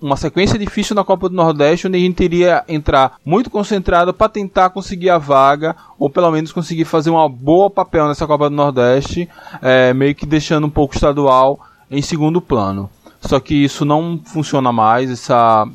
[0.00, 4.28] uma sequência difícil na Copa do Nordeste, onde a gente iria entrar muito concentrado para
[4.28, 8.56] tentar conseguir a vaga, ou pelo menos conseguir fazer uma boa papel nessa Copa do
[8.56, 9.28] Nordeste,
[9.60, 11.58] é, meio que deixando um pouco estadual
[11.90, 12.90] em segundo plano.
[13.20, 15.66] Só que isso não funciona mais, essa,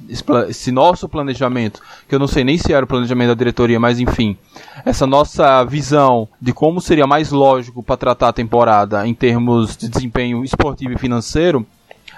[0.48, 4.00] esse nosso planejamento, que eu não sei nem se era o planejamento da diretoria, mas
[4.00, 4.38] enfim,
[4.86, 9.90] essa nossa visão de como seria mais lógico para tratar a temporada em termos de
[9.90, 11.66] desempenho esportivo e financeiro,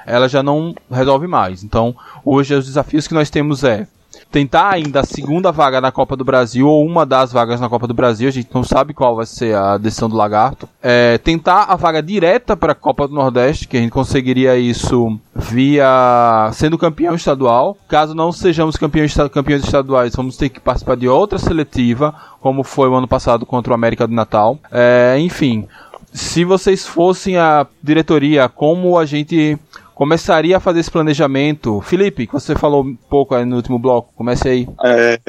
[0.05, 1.63] ela já não resolve mais.
[1.63, 3.87] Então, hoje os desafios que nós temos é
[4.31, 7.87] tentar ainda a segunda vaga na Copa do Brasil ou uma das vagas na Copa
[7.87, 10.67] do Brasil, a gente não sabe qual vai ser a decisão do Lagarto.
[10.81, 15.19] É, tentar a vaga direta para a Copa do Nordeste, que a gente conseguiria isso
[15.35, 17.77] via sendo campeão estadual.
[17.87, 22.89] Caso não sejamos campeões, campeões estaduais, vamos ter que participar de outra seletiva, como foi
[22.89, 24.57] o ano passado contra o América do Natal.
[24.71, 25.67] É, enfim,
[26.13, 29.57] se vocês fossem a diretoria, como a gente
[29.95, 31.81] começaria a fazer esse planejamento?
[31.81, 34.67] Felipe, que você falou um pouco no último bloco, comece aí.
[34.83, 35.19] É,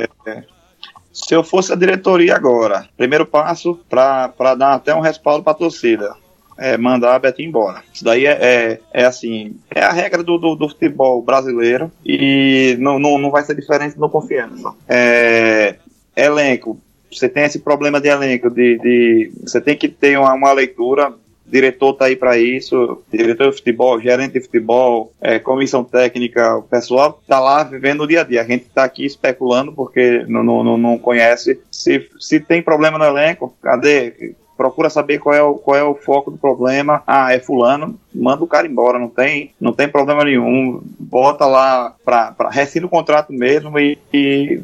[1.12, 5.56] se eu fosse a diretoria agora, primeiro passo para dar até um respaldo para a
[5.56, 6.14] torcida.
[6.58, 7.82] É mandar a Betinho embora.
[7.92, 12.76] Isso daí é, é, é, assim, é a regra do, do, do, futebol brasileiro e
[12.78, 14.72] não, não, não vai ser diferente no confiança.
[14.86, 15.76] É,
[16.14, 16.78] elenco,
[17.10, 21.12] você tem esse problema de elenco, de, de você tem que ter uma, uma leitura
[21.52, 26.62] diretor está aí para isso, diretor de futebol, gerente de futebol, é, comissão técnica, o
[26.62, 28.40] pessoal está lá vivendo o dia a dia.
[28.40, 31.60] A gente está aqui especulando porque não, não, não conhece.
[31.70, 34.34] Se, se tem problema no elenco, cadê?
[34.56, 37.02] procura saber qual é, o, qual é o foco do problema.
[37.06, 40.80] Ah, é fulano, manda o cara embora, não tem, não tem problema nenhum.
[40.98, 44.62] Bota lá para rescinde o contrato mesmo e, e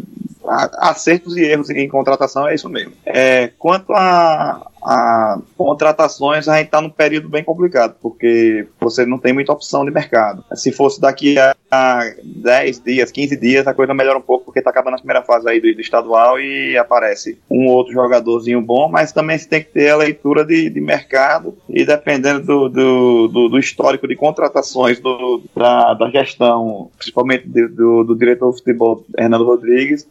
[0.78, 2.92] acertos e erros em contratação é isso mesmo.
[3.04, 9.18] É, quanto a, a contratações, a gente está num período bem complicado, porque você não
[9.18, 10.42] tem muita opção de mercado.
[10.54, 14.70] Se fosse daqui a 10 dias, 15 dias, a coisa melhora um pouco, porque está
[14.70, 19.12] acabando a primeira fase aí do, do, estadual e aparece um outro jogadorzinho bom, mas
[19.12, 23.48] também você tem que ter a leitura de, de mercado e dependendo do, do, do,
[23.50, 29.44] do histórico de contratações do, da, da gestão, principalmente do, do diretor de futebol, Hernando
[29.44, 30.08] Rodrigues,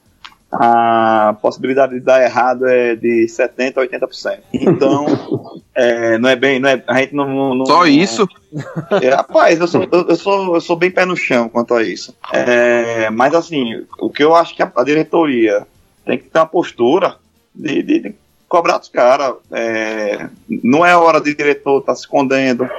[0.52, 4.40] a possibilidade de dar errado é de 70% a 80%.
[4.54, 5.06] Então,
[5.76, 6.60] é, não é bem.
[6.60, 7.54] Não é, a gente não.
[7.54, 8.28] não Só isso?
[9.02, 12.16] É, rapaz, eu sou, eu, sou, eu sou bem pé no chão quanto a isso.
[12.32, 15.68] É, mas, assim, o que eu acho que a, a diretoria
[16.06, 17.16] tem que ter uma postura
[17.54, 18.16] de, de, de
[18.48, 19.36] cobrar dos caras.
[19.52, 22.70] É, não é hora de diretor estar tá se escondendo,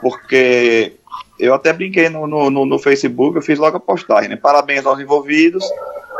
[0.00, 0.94] porque
[1.38, 4.36] eu até brinquei no, no, no, Facebook, eu fiz logo a postagem, né?
[4.36, 5.64] Parabéns aos envolvidos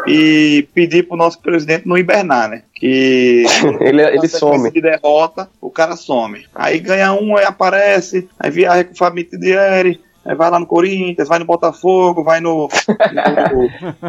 [0.07, 2.63] e pedir pro nosso presidente não hibernar, né?
[2.75, 3.45] Que
[3.81, 4.71] ele, ele some.
[4.71, 6.47] De derrota, o cara some.
[6.55, 10.67] Aí ganha um, aí aparece, aí viaja com o Fabio Tidieri, aí vai lá no
[10.67, 12.69] Corinthians, vai no Botafogo, vai no.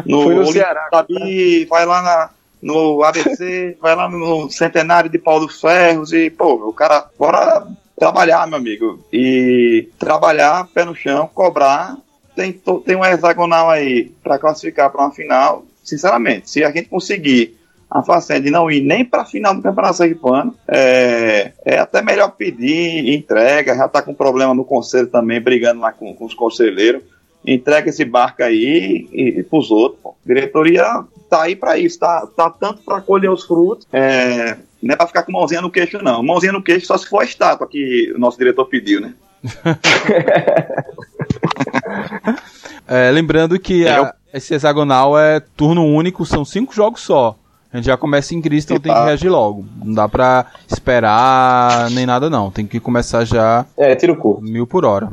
[0.06, 0.88] No, no, no, no Ceará.
[0.90, 2.30] Tabi, vai lá na,
[2.62, 7.66] no ABC, vai lá no centenário de Paulo Ferros e, pô, o cara, bora
[7.98, 9.04] trabalhar, meu amigo.
[9.12, 11.96] E trabalhar, pé no chão, cobrar.
[12.34, 17.58] Tem, tem um hexagonal aí para classificar para uma final sinceramente, se a gente conseguir
[17.90, 22.00] a façanha de não ir nem para a final do Campeonato Sergipano, é, é até
[22.00, 26.32] melhor pedir entrega, já está com problema no conselho também, brigando lá com, com os
[26.32, 27.02] conselheiros,
[27.46, 30.00] entrega esse barco aí e, e para os outros.
[30.02, 30.10] Pô.
[30.10, 34.94] A diretoria tá aí para isso, tá, tá tanto para colher os frutos, é, não
[34.94, 37.24] é para ficar com mãozinha no queixo não, mãozinha no queixo só se for a
[37.24, 39.14] estátua que o nosso diretor pediu, né?
[42.86, 47.36] é, lembrando que a, esse hexagonal é turno único, são cinco jogos só.
[47.72, 49.64] A gente já começa em crise, então tem que reagir logo.
[49.82, 52.50] Não dá pra esperar nem nada, não.
[52.50, 53.64] Tem que começar já.
[53.78, 54.40] É, tira o cu.
[54.42, 55.08] Mil por hora.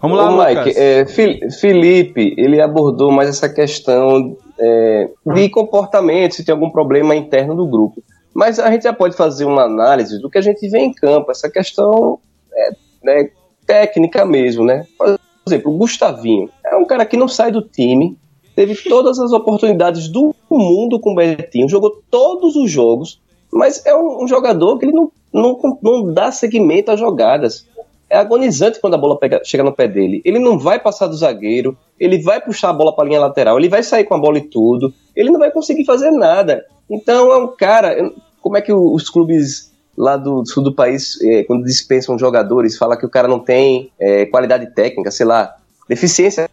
[0.00, 1.06] Vamos lá, Mike, é,
[1.50, 7.66] Felipe, ele abordou mais essa questão é, de comportamento, se tem algum problema interno do
[7.66, 8.02] grupo.
[8.32, 11.32] Mas a gente já pode fazer uma análise do que a gente vê em campo,
[11.32, 12.20] essa questão
[12.54, 12.70] é,
[13.02, 13.30] né,
[13.66, 14.86] técnica mesmo, né?
[14.96, 18.16] Por exemplo, o Gustavinho é um cara que não sai do time,
[18.58, 23.20] teve todas as oportunidades do mundo com o Betinho, jogou todos os jogos,
[23.52, 27.64] mas é um, um jogador que ele não, não, não dá seguimento às jogadas.
[28.10, 30.20] É agonizante quando a bola pega, chega no pé dele.
[30.24, 33.60] Ele não vai passar do zagueiro, ele vai puxar a bola para a linha lateral,
[33.60, 36.64] ele vai sair com a bola e tudo, ele não vai conseguir fazer nada.
[36.90, 38.10] Então é um cara,
[38.42, 42.96] como é que os clubes lá do sul do país, é, quando dispensam jogadores, fala
[42.96, 45.54] que o cara não tem é, qualidade técnica, sei lá,
[45.88, 46.50] deficiência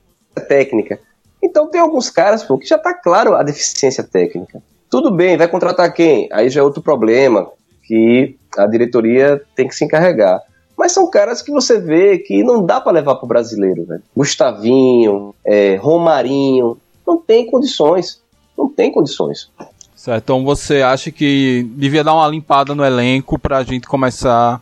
[0.47, 0.99] técnica.
[1.45, 4.61] Então tem alguns caras, pô, que já tá claro a deficiência técnica.
[4.89, 6.27] Tudo bem, vai contratar quem?
[6.31, 7.47] Aí já é outro problema
[7.83, 10.41] que a diretoria tem que se encarregar.
[10.75, 14.01] Mas são caras que você vê que não dá para levar pro brasileiro, velho.
[14.15, 18.21] Gustavinho, é, Romarinho, não tem condições.
[18.57, 19.49] Não tem condições.
[19.95, 24.61] Certo, então você acha que devia dar uma limpada no elenco pra gente começar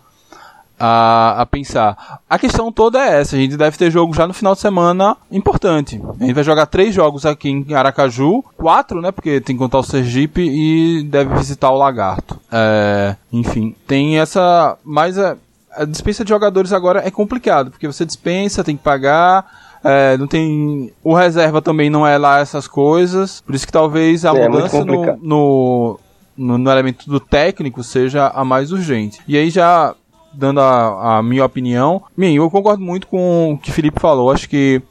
[0.85, 2.19] a, a, pensar.
[2.29, 5.15] A questão toda é essa: a gente deve ter jogo já no final de semana
[5.31, 6.01] importante.
[6.19, 9.09] A gente vai jogar três jogos aqui em Aracaju, quatro, né?
[9.09, 12.37] Porque tem que contar o Sergipe e deve visitar o Lagarto.
[12.51, 14.77] É, enfim, tem essa.
[14.83, 15.37] Mas a,
[15.71, 19.79] a dispensa de jogadores agora é complicado, porque você dispensa, tem que pagar.
[19.85, 20.91] É, não tem.
[21.01, 23.39] O reserva também não é lá essas coisas.
[23.39, 25.99] Por isso que talvez a é, mudança no, no,
[26.35, 29.21] no, no, elemento do técnico seja a mais urgente.
[29.25, 29.95] E aí já
[30.33, 32.03] dando a, a minha opinião.
[32.15, 34.31] Mim, eu concordo muito com o que o Felipe falou.
[34.31, 34.81] Acho que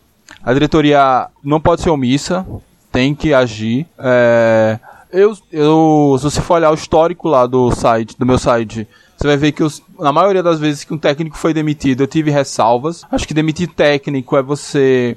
[0.42, 2.46] a diretoria não pode ser omissa,
[2.90, 3.86] tem que agir.
[3.98, 4.78] É,
[5.12, 9.26] eu, eu, se você for olhar o histórico lá do site, do meu site, você
[9.26, 12.30] vai ver que os, na maioria das vezes que um técnico foi demitido, eu tive
[12.30, 13.04] ressalvas.
[13.10, 15.16] Acho que demitir técnico é você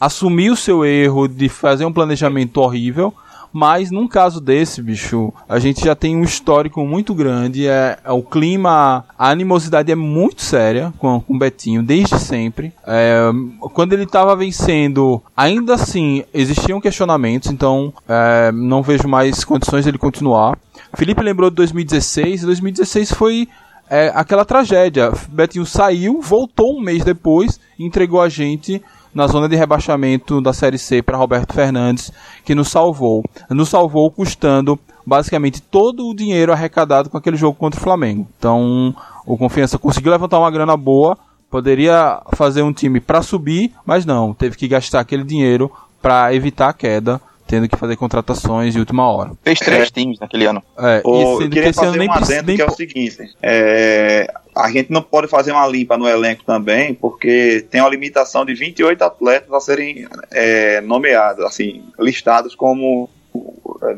[0.00, 3.14] assumir o seu erro de fazer um planejamento horrível
[3.54, 7.68] mas num caso desse, bicho, a gente já tem um histórico muito grande.
[7.68, 12.72] É, é o clima, a animosidade é muito séria com, com o Betinho, desde sempre.
[12.84, 13.30] É,
[13.72, 19.98] quando ele estava vencendo, ainda assim existiam questionamentos, então é, não vejo mais condições dele
[19.98, 20.58] continuar.
[20.96, 23.48] Felipe lembrou de 2016, e 2016 foi
[23.88, 25.12] é, aquela tragédia.
[25.28, 28.82] Betinho saiu, voltou um mês depois entregou a gente
[29.14, 32.12] na zona de rebaixamento da Série C para Roberto Fernandes,
[32.44, 33.22] que nos salvou.
[33.48, 38.26] Nos salvou custando basicamente todo o dinheiro arrecadado com aquele jogo contra o Flamengo.
[38.38, 38.94] Então,
[39.24, 41.16] o Confiança conseguiu levantar uma grana boa,
[41.50, 45.70] poderia fazer um time para subir, mas não, teve que gastar aquele dinheiro
[46.02, 49.32] para evitar a queda tendo que fazer contratações de última hora.
[49.42, 49.90] Fez três é.
[49.90, 50.62] times naquele ano.
[50.78, 52.56] É, o, eu queria fazer um adendo nem...
[52.56, 56.94] que é o seguinte, é, a gente não pode fazer uma limpa no elenco também,
[56.94, 63.08] porque tem uma limitação de 28 atletas a serem é, nomeados, assim, listados como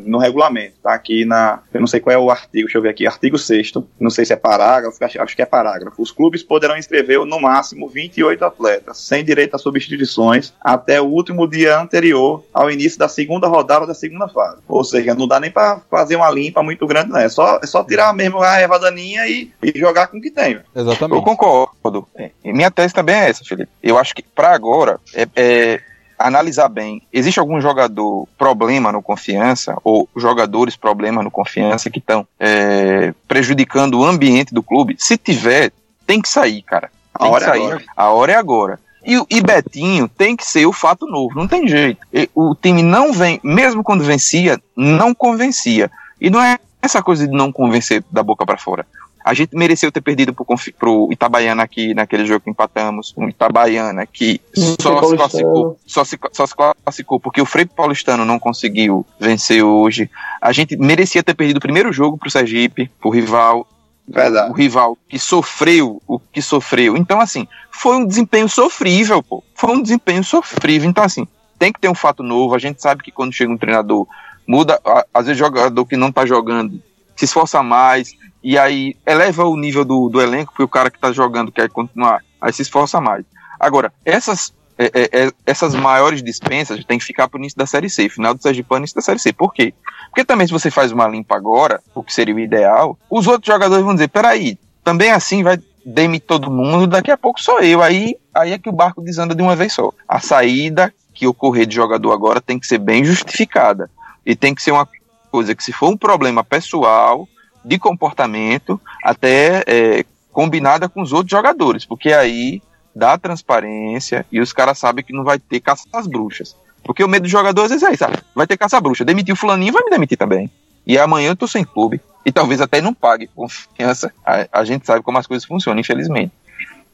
[0.05, 2.91] no regulamento, tá aqui na, eu não sei qual é o artigo, deixa eu ver
[2.91, 6.01] aqui, artigo 6 não sei se é parágrafo, acho que é parágrafo.
[6.01, 11.49] Os clubes poderão inscrever no máximo 28 atletas, sem direito a substituições, até o último
[11.49, 14.63] dia anterior ao início da segunda rodada da segunda fase.
[14.69, 17.19] Ou seja, não dá nem para fazer uma limpa muito grande, não.
[17.19, 20.31] É só, é só tirar mesmo a erva daninha e, e jogar com o que
[20.31, 20.61] tem.
[20.75, 21.19] Exatamente.
[21.19, 22.07] Eu concordo.
[22.45, 23.71] Minha tese também é essa, Felipe.
[23.83, 25.81] Eu acho que para agora é, é
[26.19, 32.27] analisar bem, existe algum jogador problema no confiança, ou jogadores problema no confiança que estão
[32.39, 34.97] é, prejudicando o ambiente do clube?
[34.99, 35.73] Se tiver,
[36.07, 36.91] tem que sair, cara.
[37.19, 37.63] Tem a hora que é sair.
[37.63, 37.85] É agora.
[37.97, 38.81] A hora é agora.
[39.05, 42.05] E, e Betinho tem que ser o fato novo, não tem jeito.
[42.13, 45.91] E, o time não vem, mesmo quando vencia, não convencia.
[46.21, 48.85] E não é essa coisa de não convencer da boca para fora.
[49.27, 50.47] A gente mereceu ter perdido pro,
[50.79, 53.13] pro Itabaiana aqui naquele jogo que empatamos.
[53.17, 54.41] Um Itabaiana que
[54.81, 59.65] só se, classificou, só, se, só se classificou porque o Frei Paulistano não conseguiu vencer
[59.65, 60.09] hoje.
[60.41, 63.67] A gente merecia ter perdido o primeiro jogo pro Sergipe, pro rival.
[64.07, 64.49] Verdade.
[64.49, 66.97] O rival que sofreu o que sofreu.
[66.97, 69.43] Então, assim, foi um desempenho sofrível, pô.
[69.57, 70.89] Foi um desempenho sofrível.
[70.89, 71.27] Então, assim,
[71.59, 72.55] tem que ter um fato novo.
[72.55, 74.07] A gente sabe que quando chega um treinador,
[74.47, 74.81] muda.
[75.13, 76.81] Às vezes, jogador que não tá jogando
[77.17, 78.15] se esforça mais,
[78.47, 81.69] e aí eleva o nível do, do elenco, porque o cara que está jogando quer
[81.69, 83.25] continuar, aí se esforça mais.
[83.59, 87.67] Agora, essas, é, é, é essas maiores dispensas tem que ficar para o início da
[87.67, 89.33] Série C, final do Sergipano início da Série C.
[89.33, 89.75] Por quê?
[90.11, 93.53] Porque também se você faz uma limpa agora, o que seria o ideal, os outros
[93.53, 97.83] jogadores vão dizer, peraí, também assim vai demitir todo mundo, daqui a pouco sou eu.
[97.83, 99.93] Aí, aí é que o barco desanda de uma vez só.
[100.07, 103.91] A saída que ocorrer de jogador agora tem que ser bem justificada.
[104.25, 104.89] E tem que ser uma
[105.33, 107.27] coisa que se for um problema pessoal,
[107.67, 112.63] de comportamento até é, combinada com os outros jogadores, porque aí
[112.95, 116.57] dá transparência e os caras sabem que não vai ter caça às bruxas.
[116.85, 118.19] Porque o medo dos jogadores é isso, sabe?
[118.33, 119.05] vai ter caça às bruxas.
[119.05, 120.49] Demitiu o fulaninho, vai me demitir também.
[120.87, 122.01] E amanhã eu tô sem clube.
[122.25, 124.13] E talvez até não pague confiança.
[124.25, 126.33] A, a gente sabe como as coisas funcionam, infelizmente.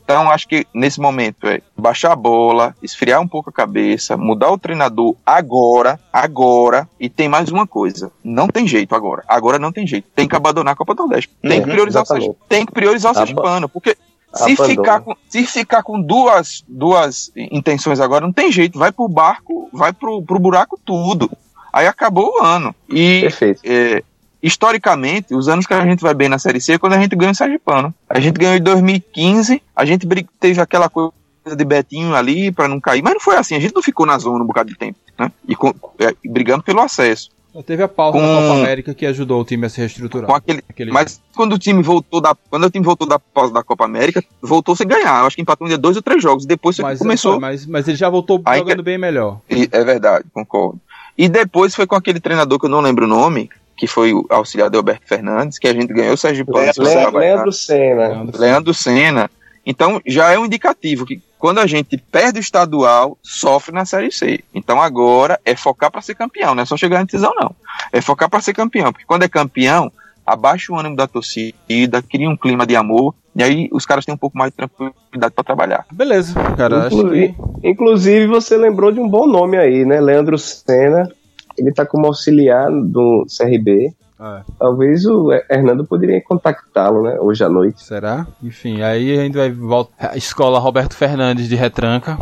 [0.04, 4.50] Então, acho que nesse momento é baixar a bola, esfriar um pouco a cabeça, mudar
[4.50, 8.10] o treinador agora, agora, e tem mais uma coisa.
[8.22, 9.24] Não tem jeito agora.
[9.28, 10.08] Agora não tem jeito.
[10.14, 11.30] Tem que abandonar a Copa do Nordeste.
[11.40, 12.30] Tem uhum, que priorizar exatamente.
[12.30, 13.96] o Tem que priorizar o Sergipano, porque
[14.34, 18.78] se ficar, com, se ficar com duas, duas intenções agora, não tem jeito.
[18.78, 21.30] Vai pro barco, vai pro, pro buraco tudo.
[21.72, 22.74] Aí acabou o ano.
[22.88, 23.60] E Perfeito.
[23.64, 24.02] É,
[24.42, 27.14] historicamente, os anos que a gente vai bem na Série C é quando a gente
[27.14, 27.94] ganha o Sergipano.
[28.08, 30.06] A gente ganhou em 2015, a gente
[30.40, 31.12] teve aquela coisa
[31.56, 34.18] de Betinho ali para não cair, mas não foi assim, a gente não ficou na
[34.18, 35.30] zona um bocado de tempo, né?
[35.46, 37.30] E, com, é, brigando pelo acesso.
[37.66, 40.30] Teve a pausa com, da Copa América que ajudou o time a se reestruturar.
[40.30, 40.90] Aquele, aquele...
[40.90, 42.34] Mas quando o time voltou da.
[42.48, 45.20] Quando o time voltou da pausa da Copa América, voltou sem ganhar.
[45.20, 46.46] Eu acho que empatou em dois ou três jogos.
[46.46, 47.38] Depois mas, começou.
[47.38, 48.84] Mas, mas ele já voltou Aí jogando que...
[48.84, 49.38] bem melhor.
[49.50, 50.80] É verdade, concordo.
[51.16, 53.50] E depois foi com aquele treinador que eu não lembro o nome,
[53.82, 56.70] que foi o auxiliar de Alberto Fernandes, que a gente ganhou o Sérgio Pano.
[56.78, 58.30] Leandro, Leandro Senna.
[58.32, 59.30] Leandro Senna.
[59.66, 64.12] Então já é um indicativo que quando a gente perde o estadual, sofre na Série
[64.12, 64.38] C.
[64.54, 67.56] Então agora é focar para ser campeão, não é só chegar na decisão, não.
[67.92, 69.90] É focar para ser campeão, porque quando é campeão,
[70.24, 74.14] abaixa o ânimo da torcida, cria um clima de amor, e aí os caras têm
[74.14, 75.86] um pouco mais de tranquilidade para trabalhar.
[75.90, 76.86] Beleza, cara.
[76.86, 77.68] Inclusive, que...
[77.68, 80.00] inclusive, você lembrou de um bom nome aí, né?
[80.00, 81.10] Leandro Senna.
[81.56, 83.94] Ele tá como auxiliar do CRB.
[84.20, 84.42] É.
[84.58, 87.18] Talvez o Hernando poderia contactá-lo, né?
[87.20, 87.82] Hoje à noite.
[87.82, 88.26] Será?
[88.42, 90.16] Enfim, aí a gente vai voltar.
[90.16, 92.16] Escola Roberto Fernandes de retranca.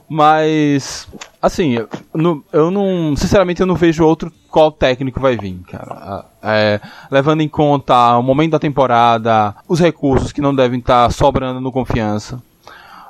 [0.08, 1.06] Mas,
[1.40, 6.24] assim, eu não, eu não, Sinceramente, eu não vejo outro qual técnico vai vir, cara.
[6.42, 6.80] É,
[7.10, 11.70] levando em conta o momento da temporada, os recursos que não devem estar sobrando no
[11.70, 12.42] confiança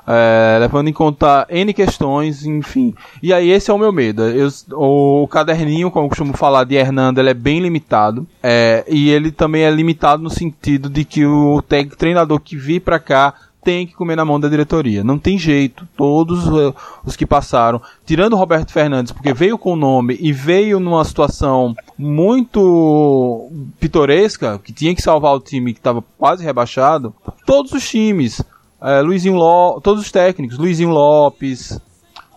[0.07, 2.93] é, levando em conta N questões, enfim.
[3.21, 4.23] E aí esse é o meu medo.
[4.23, 8.27] Eu, o caderninho, como eu costumo falar, de Hernando, ele é bem limitado.
[8.41, 11.61] É, e ele também é limitado no sentido de que o
[11.97, 13.33] treinador que vir para cá
[13.63, 15.03] tem que comer na mão da diretoria.
[15.03, 15.87] Não tem jeito.
[15.95, 16.73] Todos uh,
[17.05, 21.03] os que passaram, tirando o Roberto Fernandes, porque veio com o nome e veio numa
[21.03, 27.13] situação muito pitoresca, que tinha que salvar o time que estava quase rebaixado,
[27.45, 28.41] todos os times
[28.81, 31.79] é, Luizinho Lopes, todos os técnicos, Luizinho Lopes,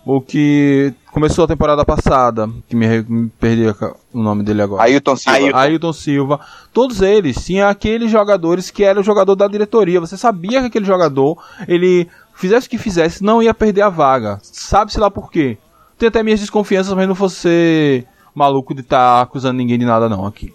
[0.04, 3.64] o que começou a temporada passada, que me, me perdi
[4.12, 4.82] o nome dele agora.
[4.82, 5.36] Ailton Silva.
[5.38, 5.56] Ailton.
[5.58, 6.40] Ailton Silva.
[6.72, 10.00] Todos eles tinham aqueles jogadores que era o jogador da diretoria.
[10.00, 11.38] Você sabia que aquele jogador,
[11.68, 14.38] ele fizesse o que fizesse, não ia perder a vaga.
[14.42, 15.56] Sabe-se lá por quê.
[15.96, 19.84] Tem até minhas desconfianças, mas não fosse ser maluco de estar tá acusando ninguém de
[19.84, 20.52] nada não aqui.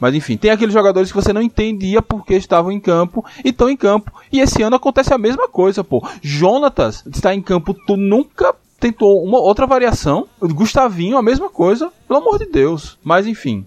[0.00, 3.68] Mas enfim, tem aqueles jogadores que você não entendia porque estavam em campo e estão
[3.68, 4.12] em campo.
[4.32, 6.06] E esse ano acontece a mesma coisa, pô.
[6.22, 8.54] Jonatas está em campo, tu nunca
[8.84, 10.26] tentou uma outra variação.
[10.40, 12.98] Gustavinho, a mesma coisa, pelo amor de Deus.
[13.02, 13.66] Mas enfim.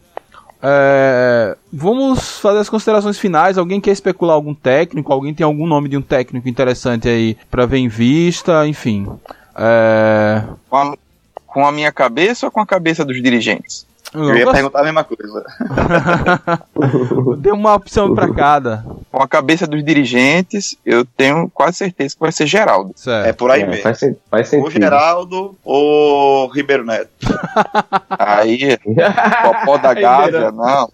[0.61, 3.57] É, vamos fazer as considerações finais.
[3.57, 5.11] Alguém quer especular algum técnico?
[5.11, 8.67] Alguém tem algum nome de um técnico interessante aí para ver em vista?
[8.67, 9.07] Enfim.
[9.55, 10.43] É...
[10.69, 10.97] Com, a,
[11.47, 13.86] com a minha cabeça ou com a cabeça dos dirigentes?
[14.13, 15.45] Eu, eu ia perguntar a mesma coisa.
[17.37, 18.85] Deu uma opção para cada.
[19.11, 22.93] Com a cabeça dos dirigentes, eu tenho quase certeza que vai ser Geraldo.
[22.95, 23.27] Certo.
[23.27, 23.83] É por aí é, mesmo.
[23.83, 23.99] Faz,
[24.29, 24.65] faz sentido.
[24.65, 27.09] Ou Geraldo ou Ribeiro Neto.
[28.17, 28.77] aí,
[29.43, 30.89] Popó da Gávea, não.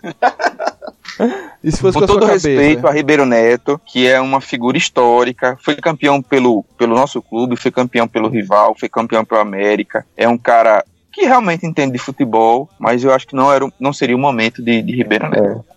[1.64, 5.76] Se fosse com, com todo respeito a Ribeiro Neto, que é uma figura histórica, foi
[5.76, 10.38] campeão pelo, pelo nosso clube, foi campeão pelo rival, foi campeão pelo América, é um
[10.38, 10.84] cara
[11.14, 14.64] que realmente entende de futebol, mas eu acho que não, era, não seria o momento
[14.64, 15.64] de, de Ribeiro Neto.
[15.70, 15.74] É.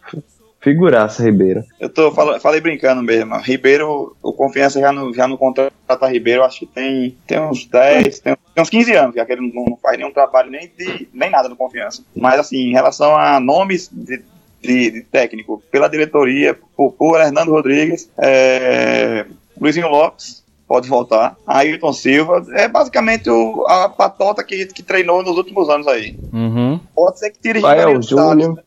[0.67, 1.63] Figuraça, Ribeiro.
[1.79, 3.37] Eu tô falando, falei brincando mesmo.
[3.37, 8.19] Ribeiro, o confiança já no, já no contrata Ribeiro, acho que tem, tem uns 10,
[8.19, 11.09] tem, tem uns 15 anos, já que ele não, não, faz nenhum trabalho nem, de,
[11.15, 12.03] nem nada no confiança.
[12.17, 14.25] Mas assim, em relação a nomes de,
[14.61, 19.25] de, de técnico pela diretoria, por, por Hernando Rodrigues, é,
[19.61, 21.37] Luizinho Lopes, pode voltar.
[21.47, 26.19] Ailton Silva é basicamente o, a patota que, que treinou nos últimos anos aí.
[26.33, 26.81] Uhum.
[26.95, 28.63] Pode ser que tire Rafael Júnior.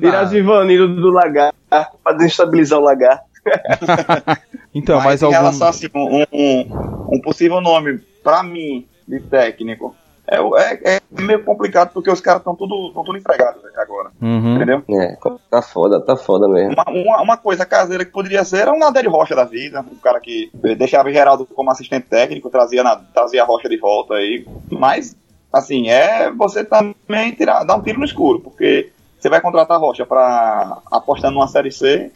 [0.00, 3.20] Tirar Givanildo do lagar para desestabilizar o lagar.
[4.74, 5.36] então, mas, mas em algum...
[5.36, 9.94] relação assim, um, um, um possível nome para mim de técnico
[10.26, 14.10] é, é, é, meio complicado porque os caras estão tudo, tudo empregados agora.
[14.20, 14.56] Uhum.
[14.56, 14.82] Entendeu?
[14.90, 15.16] É,
[15.50, 16.72] tá foda, tá foda mesmo.
[16.72, 19.96] Uma, uma, uma, coisa caseira que poderia ser era um Nader Rocha da vida, um
[19.96, 24.46] cara que deixava Geraldo como assistente técnico, trazia, na, trazia a Rocha de volta aí.
[24.70, 25.14] Mas,
[25.52, 29.80] assim, é você também tirar, dar um tiro no escuro, porque você vai contratar a
[29.80, 32.10] Rocha para apostar numa Série C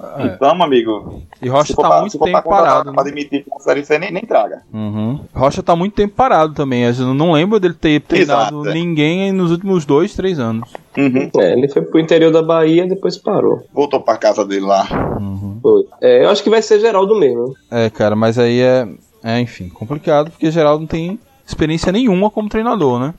[0.00, 0.26] é.
[0.26, 1.22] Então, amigo.
[1.40, 2.92] E Rocha tá pra, muito tempo parado.
[2.92, 4.62] Pra demitir com série C, nem, nem traga.
[4.72, 5.20] Uhum.
[5.32, 6.84] Rocha tá muito tempo parado também.
[6.84, 8.72] Eu não lembro dele ter treinado Exato, é.
[8.72, 10.68] ninguém nos últimos dois, três anos.
[10.96, 11.30] Uhum.
[11.38, 13.64] É, ele foi pro interior da Bahia e depois parou.
[13.72, 14.86] Voltou pra casa dele lá.
[15.20, 15.60] Uhum.
[16.00, 17.54] É, eu acho que vai ser Geraldo mesmo.
[17.70, 18.88] É, cara, mas aí é,
[19.22, 23.14] é, enfim, complicado porque Geraldo não tem experiência nenhuma como treinador, né?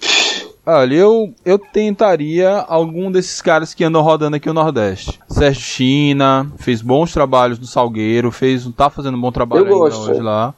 [0.64, 5.18] Olha, eu, eu tentaria algum desses caras que andam rodando aqui no Nordeste.
[5.28, 10.20] Sérgio China, fez bons trabalhos no Salgueiro, fez, tá fazendo um bom trabalho ainda hoje
[10.20, 10.54] lá.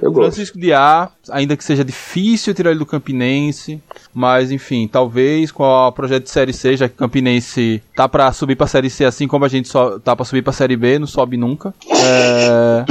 [0.00, 0.26] Eu gosto.
[0.26, 3.82] Francisco Diá, ainda que seja difícil tirar ele do Campinense,
[4.14, 8.32] mas enfim, talvez com o projeto de Série C, já que o Campinense tá pra
[8.32, 11.00] subir pra Série C assim como a gente só tá pra subir pra Série B,
[11.00, 11.74] não sobe nunca.
[11.90, 12.84] É...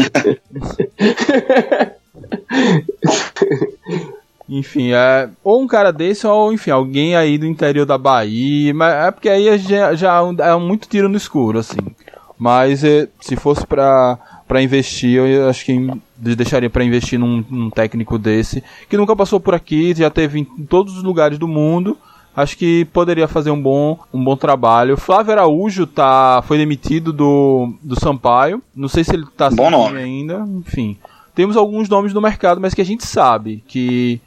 [4.50, 5.30] Enfim, é.
[5.43, 8.74] Ou um cara desse, ou enfim, alguém aí do interior da Bahia.
[8.74, 11.78] Mas é porque aí já, já é muito tiro no escuro, assim.
[12.38, 17.70] Mas é, se fosse pra, pra investir, eu acho que deixaria pra investir num, num
[17.70, 21.97] técnico desse, que nunca passou por aqui, já teve em todos os lugares do mundo.
[22.36, 24.95] Acho que poderia fazer um bom, um bom trabalho.
[24.95, 28.64] Flávio Araújo tá, foi demitido do, do Sampaio.
[28.74, 29.97] Não sei se ele tá nome.
[29.97, 30.47] ainda.
[30.47, 30.97] Enfim.
[31.36, 34.22] Temos alguns nomes no mercado, mas que a gente sabe que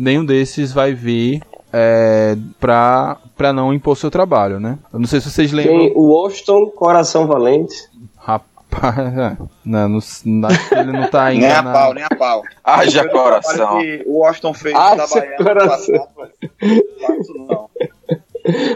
[0.00, 1.42] nenhum desses vai vir
[1.72, 4.78] é, pra, pra não impor seu trabalho, né?
[4.92, 5.78] Eu não sei se vocês lembram.
[5.78, 7.74] Tem o Washington Coração Valente.
[8.16, 9.36] Rapaz, é.
[9.64, 12.42] não, não, não, ele não tá ainda Nem a pau, nem a pau.
[12.64, 13.78] Haja coração.
[14.06, 16.08] o Washington fez Haja coração.
[16.16, 17.70] passado, não não.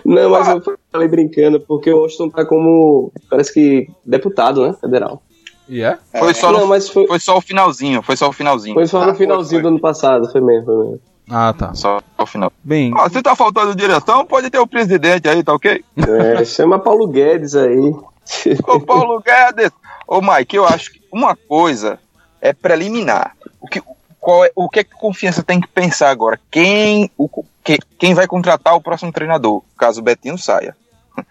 [0.04, 0.62] Não, mas eu
[0.92, 3.10] falei brincando, porque o Washington tá como.
[3.30, 4.74] Parece que deputado, né?
[4.80, 5.22] Federal.
[5.68, 5.98] E é?
[6.18, 8.74] Foi só, não, no, mas foi, foi só o finalzinho, foi só o finalzinho.
[8.74, 9.62] foi só Ah, no foi, finalzinho foi.
[9.62, 11.00] do ano passado, foi mesmo, foi mesmo.
[11.30, 11.74] Ah, tá.
[11.74, 12.52] Só o final.
[12.62, 15.84] Bem, Ó, se tá faltando direção, pode ter o presidente aí, tá ok?
[15.96, 17.94] É, chama Paulo Guedes aí.
[18.66, 19.72] Ô Paulo Guedes.
[20.06, 21.98] Ô Mike, eu acho que uma coisa
[22.40, 23.34] é preliminar.
[23.60, 23.82] O que,
[24.20, 26.38] qual é, o que é que a confiança tem que pensar agora?
[26.50, 27.28] Quem, o,
[27.62, 30.76] que, quem vai contratar o próximo treinador, caso o Betinho saia?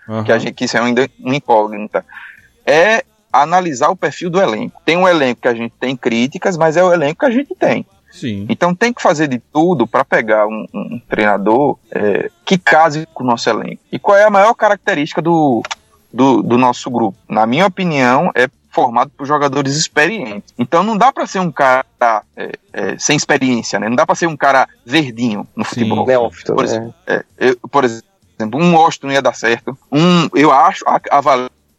[0.07, 0.23] aham.
[0.23, 2.05] Que a gente que isso é ainda uma incógnita.
[2.65, 4.81] É analisar o perfil do elenco.
[4.85, 7.53] Tem um elenco que a gente tem críticas, mas é o elenco que a gente
[7.55, 7.85] tem.
[8.13, 8.45] Sim.
[8.47, 13.23] Então tem que fazer de tudo para pegar um, um treinador é, que case com
[13.23, 13.81] o nosso elenco.
[13.91, 15.63] E qual é a maior característica do,
[16.13, 17.17] do, do nosso grupo?
[17.27, 20.53] Na minha opinião, é formado por jogadores experientes.
[20.57, 21.85] Então não dá para ser um cara
[22.37, 23.89] é, é, sem experiência, né?
[23.89, 26.05] Não dá para ser um cara verdinho no futebol.
[26.05, 26.69] Neófito, Por né?
[26.71, 29.77] exemplo, é, eu- por exemplo, um Washington não ia dar certo.
[29.91, 31.01] Um, eu acho, a-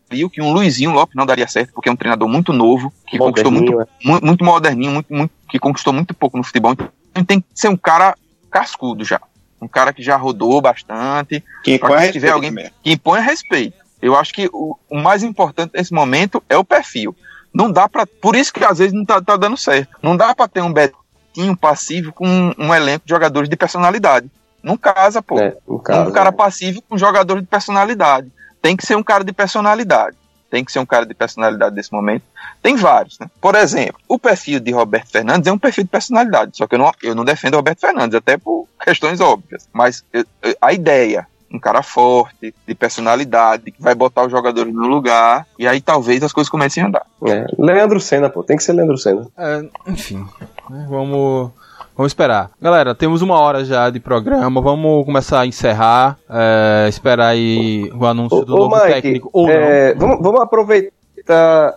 [0.09, 3.19] avalio que um Luizinho Lopes não daria certo, porque é um treinador muito novo, que
[3.19, 4.09] conquistou muito Moderninho, é.
[4.09, 6.73] muito, muito moderninho, muito, muito, que conquistou muito pouco no futebol.
[6.73, 8.15] Então tem que ser um cara
[8.51, 9.21] cascudo já.
[9.61, 12.71] Um cara que já rodou bastante, Que Pra põe que a tiver respeito alguém- mesmo.
[12.83, 13.77] que impõe respeito.
[14.03, 17.17] Eu acho que o, o mais importante nesse momento é o perfil.
[17.53, 19.97] Não dá para, por isso que às vezes não tá, tá dando certo.
[20.03, 24.31] Não dá para ter um Betinho passivo com um, um elenco de jogadores de personalidade.
[24.63, 25.39] Não casa, pô.
[25.39, 26.37] É, no caso, um cara né?
[26.37, 28.31] passivo com jogador de personalidade.
[28.65, 30.17] Tem que ser um cara de personalidade.
[30.51, 32.23] Tem que ser um cara de personalidade nesse momento.
[32.63, 33.27] Tem vários, né?
[33.39, 36.57] Por exemplo, o perfil de Roberto Fernandes é um perfil de personalidade.
[36.57, 39.69] Só que eu não, eu não defendo Roberto Fernandes, até por questões óbvias.
[39.71, 44.73] Mas eu- eu- a ideia, um cara forte, de personalidade, que vai botar os jogadores
[44.73, 47.07] no lugar, e aí talvez as coisas comecem a andar.
[47.27, 47.45] É.
[47.59, 49.27] Leandro Senna, pô, tem que ser Leandro Senna.
[49.37, 50.27] É, enfim,
[50.71, 51.51] né, vamos,
[51.97, 52.51] vamos esperar.
[52.61, 58.05] Galera, temos uma hora já de programa, vamos começar a encerrar, é, esperar aí o
[58.07, 61.75] anúncio do Ô, ô, novo Mike, técnico, ou é, vamos, vamos aproveitar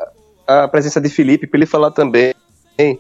[0.47, 2.34] a presença de Felipe para ele falar também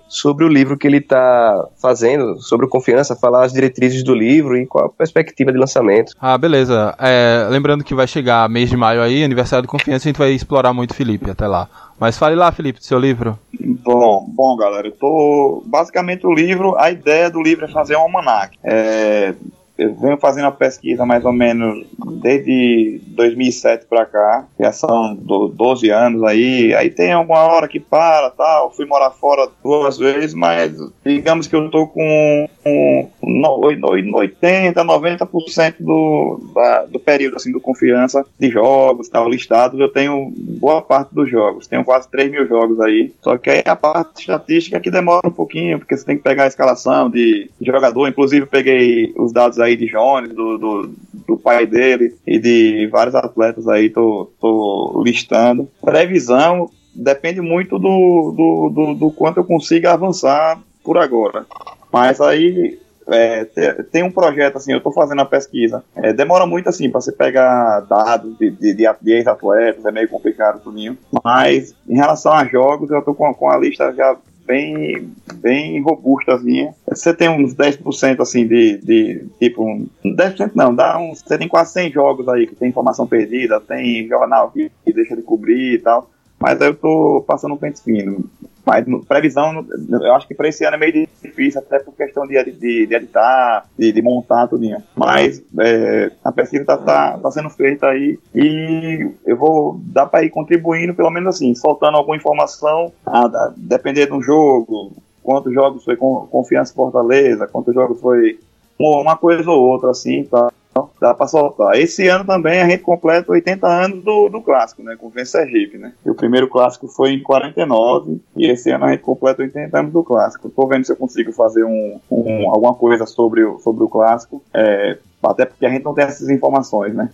[0.07, 4.57] sobre o livro que ele está fazendo, sobre o Confiança, falar as diretrizes do livro
[4.57, 6.13] e qual a perspectiva de lançamento.
[6.19, 6.95] Ah, beleza.
[6.99, 10.31] É, lembrando que vai chegar mês de maio aí, aniversário do Confiança, a gente vai
[10.31, 11.69] explorar muito o Felipe até lá.
[11.99, 13.37] Mas fale lá, Felipe, do seu livro.
[13.59, 15.63] Bom, bom, galera, eu tô.
[15.65, 18.57] Basicamente, o livro, a ideia do livro é fazer um almanac.
[18.63, 19.33] É,
[19.77, 21.85] eu venho fazendo a pesquisa mais ou menos
[22.21, 26.73] desde 2007 para cá, já são do- 12 anos aí.
[26.75, 28.71] Aí tem alguma hora que para, tal.
[28.71, 30.73] Fui morar fora duas vezes, mas
[31.05, 37.51] digamos que eu tô com, com no- no- 80, 90% do, da- do período assim,
[37.51, 39.79] do confiança de jogos, tal, listados.
[39.79, 43.13] Eu tenho boa parte dos jogos, tenho quase 3 mil jogos aí.
[43.21, 46.43] Só que aí a parte estatística que demora um pouquinho, porque você tem que pegar
[46.43, 48.07] a escalação de jogador.
[48.07, 50.91] Inclusive, peguei os dados aí de Jones, do, do,
[51.27, 55.67] do pai dele e de vários atletas aí, tô, tô listando.
[55.81, 61.45] Previsão depende muito do, do, do, do quanto eu consiga avançar por agora.
[61.91, 65.83] Mas aí é, te- tem um projeto assim, eu estou fazendo a pesquisa.
[65.95, 70.09] É, demora muito assim para você pegar dados de, de, de, de ex-atletas, é meio
[70.09, 70.97] complicado tudinho.
[71.23, 74.15] Mas em relação a jogos, eu estou com, com a lista já
[74.47, 76.73] bem, bem robustazinha.
[76.87, 81.47] Você tem uns 10% assim de, de tipo, um, 10% não, dá uns, você tem
[81.47, 85.73] quase 100 jogos aí que tem informação perdida, tem jornal que, que deixa de cobrir
[85.73, 86.09] e tal.
[86.39, 88.23] Mas aí eu tô passando um pente fino.
[88.67, 92.43] Mas previsão, eu acho que para esse ano é meio difícil, até por questão de,
[92.43, 94.67] de, de editar, de, de montar tudo.
[94.93, 100.25] Mas é, a pesquisa está tá, tá sendo feita aí e eu vou dar para
[100.25, 104.91] ir contribuindo, pelo menos assim, soltando alguma informação, a, a, depender de um jogo,
[105.23, 108.37] quantos jogos foi com Confiança Fortaleza, quantos jogos foi
[108.77, 110.51] uma coisa ou outra assim, tá?
[110.99, 111.77] Dá para soltar.
[111.79, 114.95] Esse ano também a gente completa 80 anos do, do clássico, né?
[114.95, 115.93] Com o Sergipe, né?
[116.05, 119.93] E o primeiro clássico foi em 49 e esse ano a gente completa 80 anos
[119.93, 120.49] do clássico.
[120.49, 124.43] Tô vendo se eu consigo fazer um, um alguma coisa sobre, o, sobre o clássico.
[124.53, 127.09] É, até porque a gente não tem essas informações, né?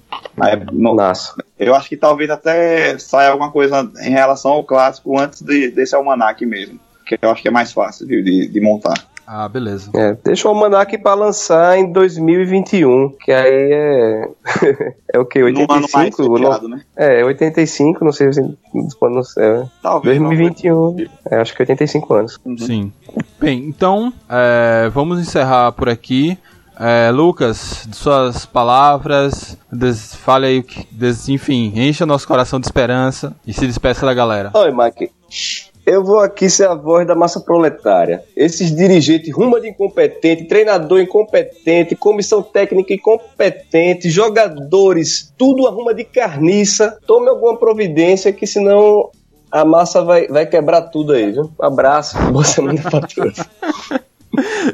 [0.71, 1.35] Não, Nossa.
[1.57, 5.95] eu acho que talvez até saia alguma coisa em relação ao clássico antes de, desse
[5.95, 6.79] almanac mesmo.
[7.05, 8.93] Que eu acho que é mais fácil de, de, de montar.
[9.25, 9.89] Ah, beleza.
[9.95, 14.29] É, deixa o Almanac pra lançar em 2021, que aí é.
[15.13, 15.39] é o que?
[15.39, 16.37] Num ano mais 85?
[16.37, 16.81] fechado, né?
[16.95, 18.41] É, 85, não sei se.
[18.41, 20.19] Não sei, é, Talvez.
[20.19, 21.07] 2021.
[21.31, 22.39] É, acho que 85 anos.
[22.59, 22.91] Sim.
[23.39, 26.37] Bem, então, é, vamos encerrar por aqui.
[26.79, 30.87] É, Lucas, suas palavras, des, fale aí o que.
[30.91, 34.51] Des, enfim, encha nosso coração de esperança e se despeça da galera.
[34.53, 35.11] Oi, Mike.
[35.85, 38.23] Eu vou aqui ser a voz da massa proletária.
[38.35, 46.97] Esses dirigentes rumo de incompetente, treinador incompetente, comissão técnica incompetente, jogadores, tudo arruma de carniça.
[47.05, 49.09] Tome alguma providência que senão
[49.51, 51.51] a massa vai, vai quebrar tudo aí, viu?
[51.59, 53.39] Um abraço, boa semana pra todos.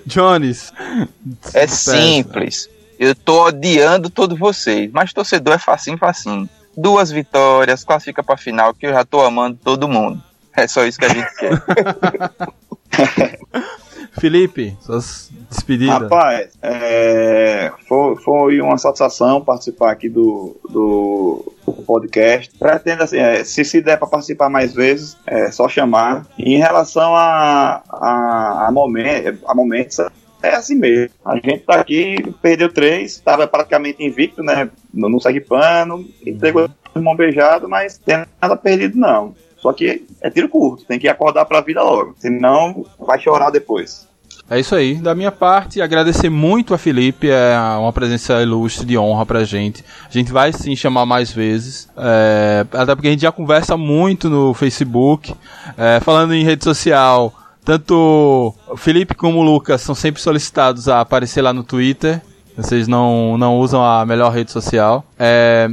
[0.06, 0.72] Jones.
[1.54, 2.70] É simples.
[3.00, 6.48] Eu tô odiando todos vocês, mas torcedor é facinho, facinho.
[6.78, 10.29] Duas vitórias, classifica pra final, que eu já tô amando todo mundo.
[10.60, 11.52] É só isso que a gente quer.
[14.20, 16.02] Felipe, suas despedidas.
[16.02, 21.54] Rapaz, é, foi, foi uma satisfação participar aqui do, do,
[21.90, 22.52] podcast.
[22.58, 26.26] Pretendo, assim, é, se, se der para participar mais vezes, é só chamar.
[26.38, 30.00] E em relação a, a, a, momen- a momentos,
[30.44, 31.16] é assim mesmo.
[31.26, 34.70] A gente tá aqui, perdeu três, estava praticamente invicto, né?
[34.94, 39.34] No, no segue pano, entregou de mão beijada, mas tem nada perdido, não.
[39.62, 42.16] Só que é tiro curto, tem que acordar pra vida logo.
[42.18, 44.08] Senão vai chorar depois.
[44.50, 44.96] É isso aí.
[44.96, 49.86] Da minha parte, agradecer muito a Felipe, é uma presença ilustre de honra pra gente.
[50.08, 51.88] A gente vai sim chamar mais vezes.
[51.96, 55.36] é, até porque a gente já conversa muito no Facebook.
[55.78, 57.32] É, falando em rede social,
[57.64, 62.20] tanto Felipe como Lucas são sempre solicitados a aparecer lá no Twitter.
[62.58, 65.06] Vocês não, não usam a melhor rede social.
[65.18, 65.70] É,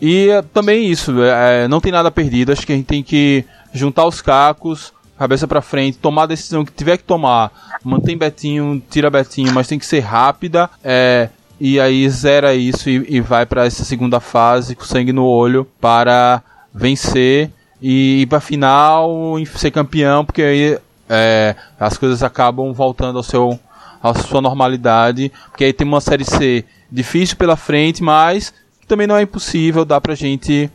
[0.00, 2.52] e é, também isso, é, não tem nada perdido.
[2.52, 6.64] Acho que a gente tem que juntar os cacos, cabeça pra frente, tomar a decisão
[6.64, 7.50] que tiver que tomar.
[7.82, 10.68] Mantém Betinho, tira Betinho, mas tem que ser rápida.
[10.84, 15.24] É, e aí zera isso e, e vai pra essa segunda fase com sangue no
[15.24, 17.50] olho para vencer
[17.80, 23.22] e ir pra final e ser campeão, porque aí é, as coisas acabam voltando ao
[23.22, 23.58] seu
[24.02, 28.52] à sua normalidade, porque aí tem uma série C difícil pela frente, mas
[28.86, 30.70] também não é impossível, dá pra gente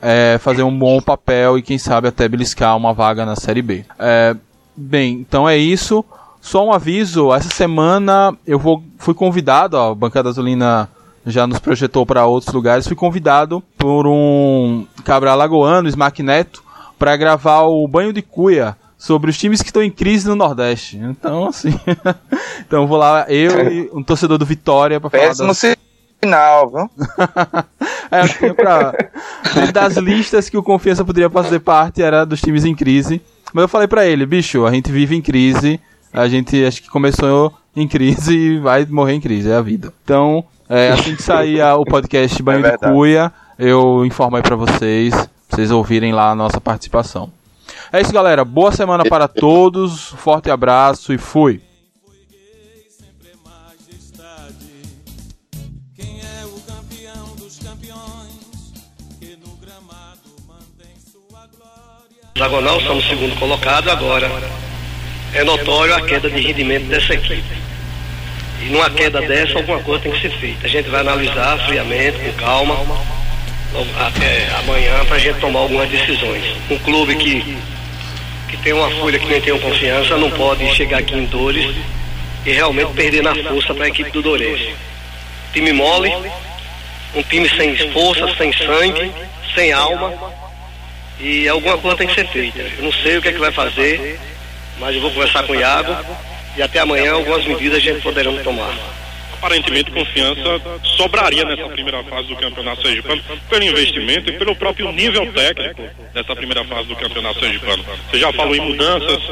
[0.00, 3.84] é, fazer um bom papel e quem sabe até beliscar uma vaga na série B.
[3.98, 4.36] É,
[4.76, 6.04] bem, então é isso.
[6.40, 10.90] Só um aviso, essa semana eu vou, fui convidado, ó, a Bancada Azulina
[11.24, 16.62] já nos projetou para outros lugares, fui convidado por um cabra lagoano, Smack Neto,
[16.98, 20.98] para gravar o Banho de Cuia sobre os times que estão em crise no Nordeste.
[20.98, 21.78] Então, assim,
[22.60, 25.76] então vou lá, eu e um torcedor do Vitória para falar Péssimo das...
[26.24, 26.90] sinal, viu?
[28.10, 28.92] É, pra...
[29.72, 33.20] das listas que o Confiança poderia fazer parte era dos times em crise.
[33.52, 35.80] Mas eu falei pra ele, bicho, a gente vive em crise,
[36.12, 39.92] a gente acho que começou em crise e vai morrer em crise, é a vida.
[40.04, 42.92] Então, é, assim que sair o podcast Banho de verdade.
[42.92, 47.32] Cuia, eu informo aí pra vocês, pra vocês ouvirem lá a nossa participação.
[47.92, 48.44] É isso, galera.
[48.44, 51.60] Boa semana para todos, forte abraço e fui.
[62.36, 64.28] Hexagonal somos segundo colocado agora.
[65.32, 67.44] É notório a queda de rendimento dessa equipe.
[68.60, 70.66] E numa queda dessa, alguma coisa tem que ser feita.
[70.66, 72.76] A gente vai analisar friamente, com calma,
[74.00, 76.56] até amanhã, para a gente tomar algumas decisões.
[76.68, 77.56] Um clube que,
[78.48, 81.72] que tem uma folha que nem tem confiança não pode chegar aqui em Dores
[82.44, 84.74] e realmente perder na força para a equipe do Dourense.
[85.52, 86.12] Time mole,
[87.14, 89.12] um time sem força, sem sangue,
[89.54, 90.43] sem alma.
[91.20, 92.60] E alguma coisa tem que ser feita.
[92.60, 94.18] Eu não sei o que é que vai fazer,
[94.78, 95.96] mas eu vou conversar com o Iago
[96.56, 98.74] e até amanhã algumas medidas a gente poderá tomar.
[99.34, 100.60] aparentemente confiança
[100.96, 105.82] sobraria nessa primeira fase do campeonato sergipano pelo investimento e pelo próprio nível técnico
[106.14, 107.84] dessa primeira fase do campeonato sergipano.
[108.10, 109.22] Você já falou em mudanças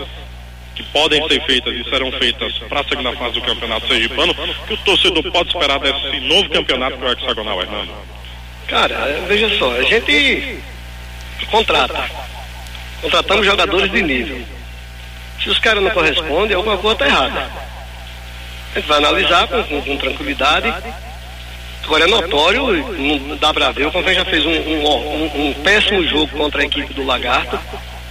[0.75, 4.35] que podem ser feitas e serão feitas para a segunda fase do campeonato sergipano,
[4.67, 7.93] que o torcedor pode esperar desse novo campeonato que é o hexagonal, Hernando.
[8.67, 10.59] Cara, veja só, a gente
[11.47, 12.11] contrata.
[13.01, 14.43] Contratamos jogadores de nível.
[15.43, 17.51] Se os caras não correspondem, alguma coisa está errada.
[18.75, 20.73] A gente vai analisar com, com, com tranquilidade.
[21.85, 22.67] Agora é notório,
[22.97, 26.63] não dá pra ver, o Confiança já fez um, um, um, um péssimo jogo contra
[26.63, 27.59] a equipe do Lagarto,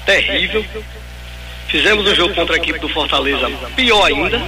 [0.06, 0.64] terrível.
[1.68, 4.42] Fizemos um jogo contra a equipe do Fortaleza, pior ainda.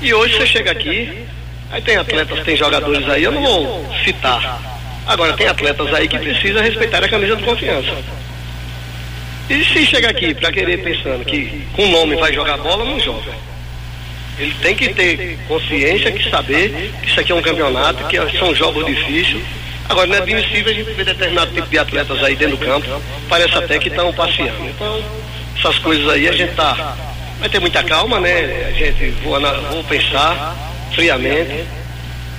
[0.00, 1.26] E hoje você chega aqui,
[1.72, 4.73] aí tem atletas, tem jogadores aí, eu não vou citar.
[5.06, 7.94] Agora tem atletas aí que precisam respeitar a camisa do confiança.
[9.48, 12.98] E se chega aqui para querer pensando que com o nome vai jogar bola, não
[12.98, 13.32] joga.
[14.38, 18.54] Ele tem que ter consciência que saber que isso aqui é um campeonato, que são
[18.54, 19.44] jogos difíceis.
[19.88, 22.88] Agora não é admissível a gente ver determinado tipo de atletas aí dentro do campo.
[23.28, 24.66] Parece até que estão passeando.
[24.66, 25.04] Então,
[25.56, 26.96] essas coisas aí a gente tá.
[27.38, 28.66] Vai ter muita calma, né?
[28.68, 29.38] A gente vou,
[29.70, 30.56] vou pensar
[30.94, 31.83] friamente.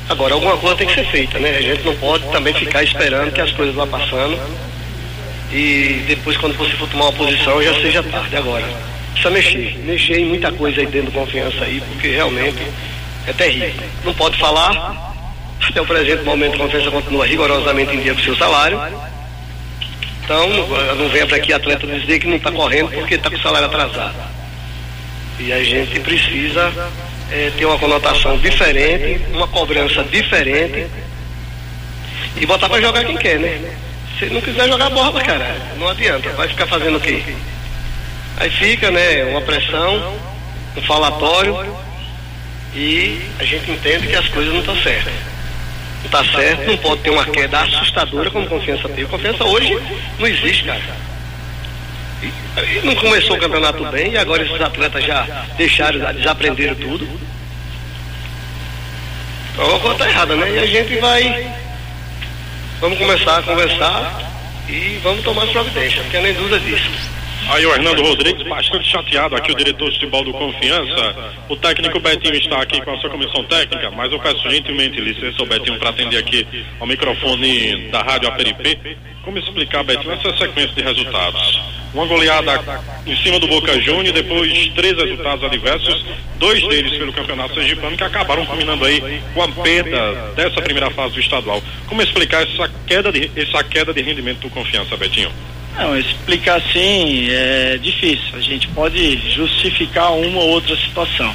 [0.07, 1.57] Agora alguma coisa tem que ser feita, né?
[1.57, 4.39] A gente não pode também ficar esperando que as coisas vá passando
[5.51, 8.65] e depois quando você for tomar uma posição já seja tarde agora.
[9.13, 12.61] Precisa mexer, mexer em muita coisa aí dentro do confiança aí, porque realmente
[13.25, 13.73] é terrível.
[14.03, 15.15] Não pode falar,
[15.67, 18.79] até o presente momento a confiança continua rigorosamente em dia com o seu salário.
[20.23, 20.47] Então
[20.97, 23.67] não venha para aqui atleta dizer que não está correndo porque está com o salário
[23.67, 24.15] atrasado.
[25.39, 26.71] E a gente precisa
[27.31, 30.87] é, ter uma conotação diferente, uma cobrança diferente
[32.35, 33.75] e botar para jogar quem quer, né?
[34.19, 36.29] Se não quiser jogar bola, cara, não adianta.
[36.31, 37.21] Vai ficar fazendo o quê?
[38.37, 40.17] Aí fica, né, uma pressão,
[40.75, 41.75] um falatório
[42.73, 45.13] e a gente entende que as coisas não estão certas.
[45.99, 49.05] Não está certo, não pode ter uma queda assustadora como confiança teve.
[49.05, 49.77] Confiança hoje
[50.19, 50.81] não existe, cara.
[52.83, 56.35] Não começou o campeonato bem e agora esses atletas já deixaram, já
[56.75, 57.07] tudo.
[59.53, 60.51] Então alguma coisa está errada, né?
[60.51, 61.53] E a gente vai
[62.81, 64.31] Vamos começar a conversar
[64.67, 66.89] e vamos tomar as providências, tem nem dúvida disso.
[67.47, 71.15] Aí o Hernando Rodrigues, bastante chateado aqui, o diretor de futebol do Confiança.
[71.47, 75.41] O técnico Betinho está aqui com a sua comissão técnica, mas eu peço gentilmente licença
[75.41, 76.45] ao Betinho para atender aqui
[76.79, 78.97] ao microfone da Rádio Aperipê.
[79.23, 81.61] Como explicar, Betinho, essa sequência de resultados?
[81.93, 82.61] Uma goleada
[83.05, 86.05] em cima do Boca Juniors, depois três resultados adversos,
[86.37, 91.13] dois deles pelo Campeonato Sergipano, que acabaram culminando aí com a perda dessa primeira fase
[91.13, 91.61] do estadual.
[91.87, 95.31] Como explicar essa queda de, essa queda de rendimento do Confiança, Betinho?
[95.77, 98.35] Não, explicar assim é difícil.
[98.35, 101.33] A gente pode justificar uma ou outra situação.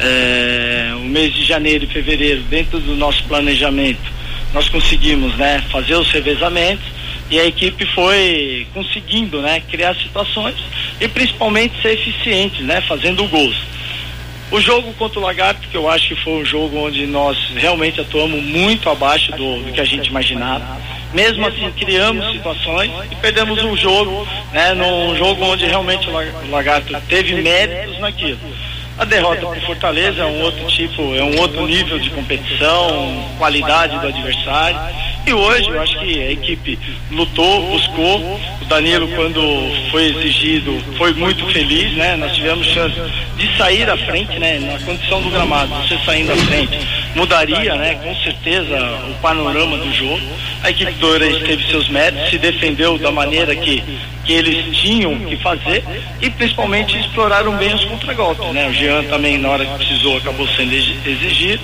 [0.00, 4.00] É, o mês de janeiro e fevereiro, dentro do nosso planejamento,
[4.54, 6.84] nós conseguimos né, fazer os revezamentos
[7.30, 10.56] e a equipe foi conseguindo né, criar situações
[11.00, 13.56] e principalmente ser eficiente, né, fazendo gols.
[14.50, 18.00] O jogo contra o Lagarto, que eu acho que foi um jogo onde nós realmente
[18.00, 20.80] atuamos muito abaixo do, do que a gente imaginava.
[21.12, 26.94] Mesmo assim, criamos situações e perdemos um jogo, né, num jogo onde realmente o Lagarto
[27.08, 28.38] teve méritos naquilo.
[28.98, 33.96] A derrota para Fortaleza é um outro tipo, é um outro nível de competição, qualidade
[33.96, 34.76] do adversário.
[35.24, 36.76] E hoje eu acho que a equipe
[37.12, 38.18] lutou, buscou.
[38.60, 39.40] O Danilo, quando
[39.92, 42.16] foi exigido, foi muito feliz, né?
[42.16, 42.96] Nós tivemos chance
[43.36, 44.58] de sair à frente, né?
[44.58, 46.78] Na condição do gramado, você saindo à frente,
[47.14, 47.94] mudaria, né?
[48.02, 48.76] Com certeza
[49.10, 50.20] o panorama do jogo.
[50.64, 53.80] A equipe do Oreiz teve seus méritos, se defendeu da maneira que,
[54.28, 55.82] que eles tinham que fazer
[56.20, 58.68] e principalmente exploraram bem os contragolpes, né?
[58.68, 61.62] O Jean também, na hora que precisou, acabou sendo exigido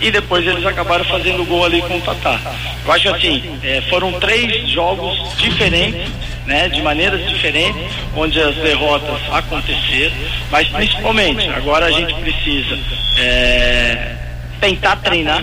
[0.00, 2.38] e depois eles acabaram fazendo gol ali com o Tatá.
[2.84, 6.08] Eu acho assim, é, foram três jogos diferentes,
[6.46, 7.82] né, de maneiras diferentes,
[8.14, 10.14] onde as derrotas aconteceram,
[10.52, 12.78] mas principalmente agora a gente precisa
[13.18, 14.14] é,
[14.60, 15.42] tentar treinar,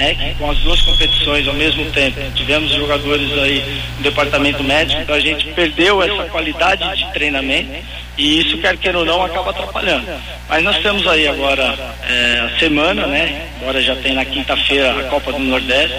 [0.00, 2.18] né, com as duas competições ao mesmo tempo.
[2.34, 3.62] Tivemos jogadores aí
[3.98, 7.70] no departamento médico, então a gente perdeu essa qualidade de treinamento
[8.16, 10.06] e isso, quer queira ou não, acaba atrapalhando.
[10.48, 11.76] Mas nós temos aí agora
[12.08, 13.48] é, a semana, né?
[13.60, 15.96] Agora já tem na quinta-feira a Copa do Nordeste.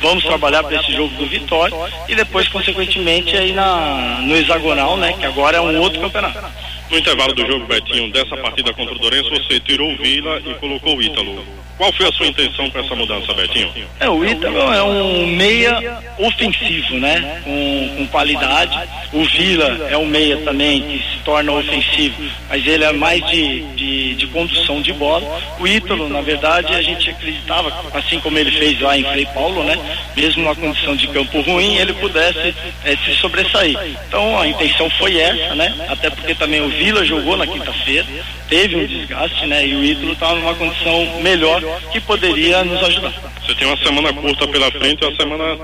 [0.00, 1.74] Vamos trabalhar para esse jogo do Vitória
[2.08, 5.14] e depois, consequentemente, aí na, no hexagonal, né?
[5.18, 6.44] Que agora é um outro campeonato.
[6.90, 10.54] No intervalo do jogo, Betinho, dessa partida contra o Dourenço, você tirou o Vila e
[10.54, 11.63] colocou o Ítalo.
[11.76, 13.72] Qual foi a sua intenção com essa mudança, Betinho?
[13.98, 17.42] É, o Ítalo é um meia ofensivo, né?
[17.44, 18.78] Com, com qualidade.
[19.12, 23.62] O Vila é um meia também que se torna ofensivo, mas ele é mais de,
[23.74, 25.40] de, de condução de bola.
[25.58, 29.64] O Ítalo, na verdade, a gente acreditava, assim como ele fez lá em Frei Paulo,
[29.64, 29.76] né?
[30.16, 32.54] Mesmo numa condição de campo ruim, ele pudesse
[32.84, 33.76] é, se sobressair.
[34.08, 35.74] Então a intenção foi essa, né?
[35.88, 38.06] Até porque também o Vila jogou na quinta-feira,
[38.48, 39.66] teve um desgaste, né?
[39.66, 43.12] E o Ítalo estava numa condição melhor que poderia nos ajudar.
[43.44, 45.58] Você tem uma semana curta pela frente, uma semana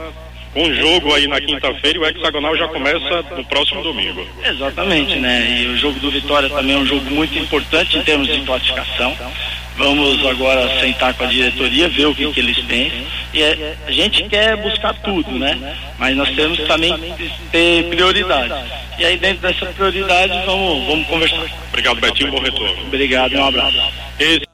[0.53, 4.27] com um jogo aí na quinta-feira e o hexagonal já começa no próximo domingo.
[4.45, 5.63] Exatamente, né?
[5.63, 9.17] E o jogo do Vitória também é um jogo muito importante em termos de classificação.
[9.81, 12.99] Vamos agora sentar com a diretoria, ver o que, que eles pensam.
[13.33, 15.59] E é- a gente quer buscar tudo, né?
[15.99, 18.53] Mas nós temos também que ter prioridade.
[18.99, 21.47] E aí dentro dessa prioridade vamos, vamos conversar.
[21.71, 22.31] Obrigado, Betinho.
[22.31, 22.83] Bom retorno.
[22.83, 23.81] Obrigado um abraço.
[24.19, 24.50] Esse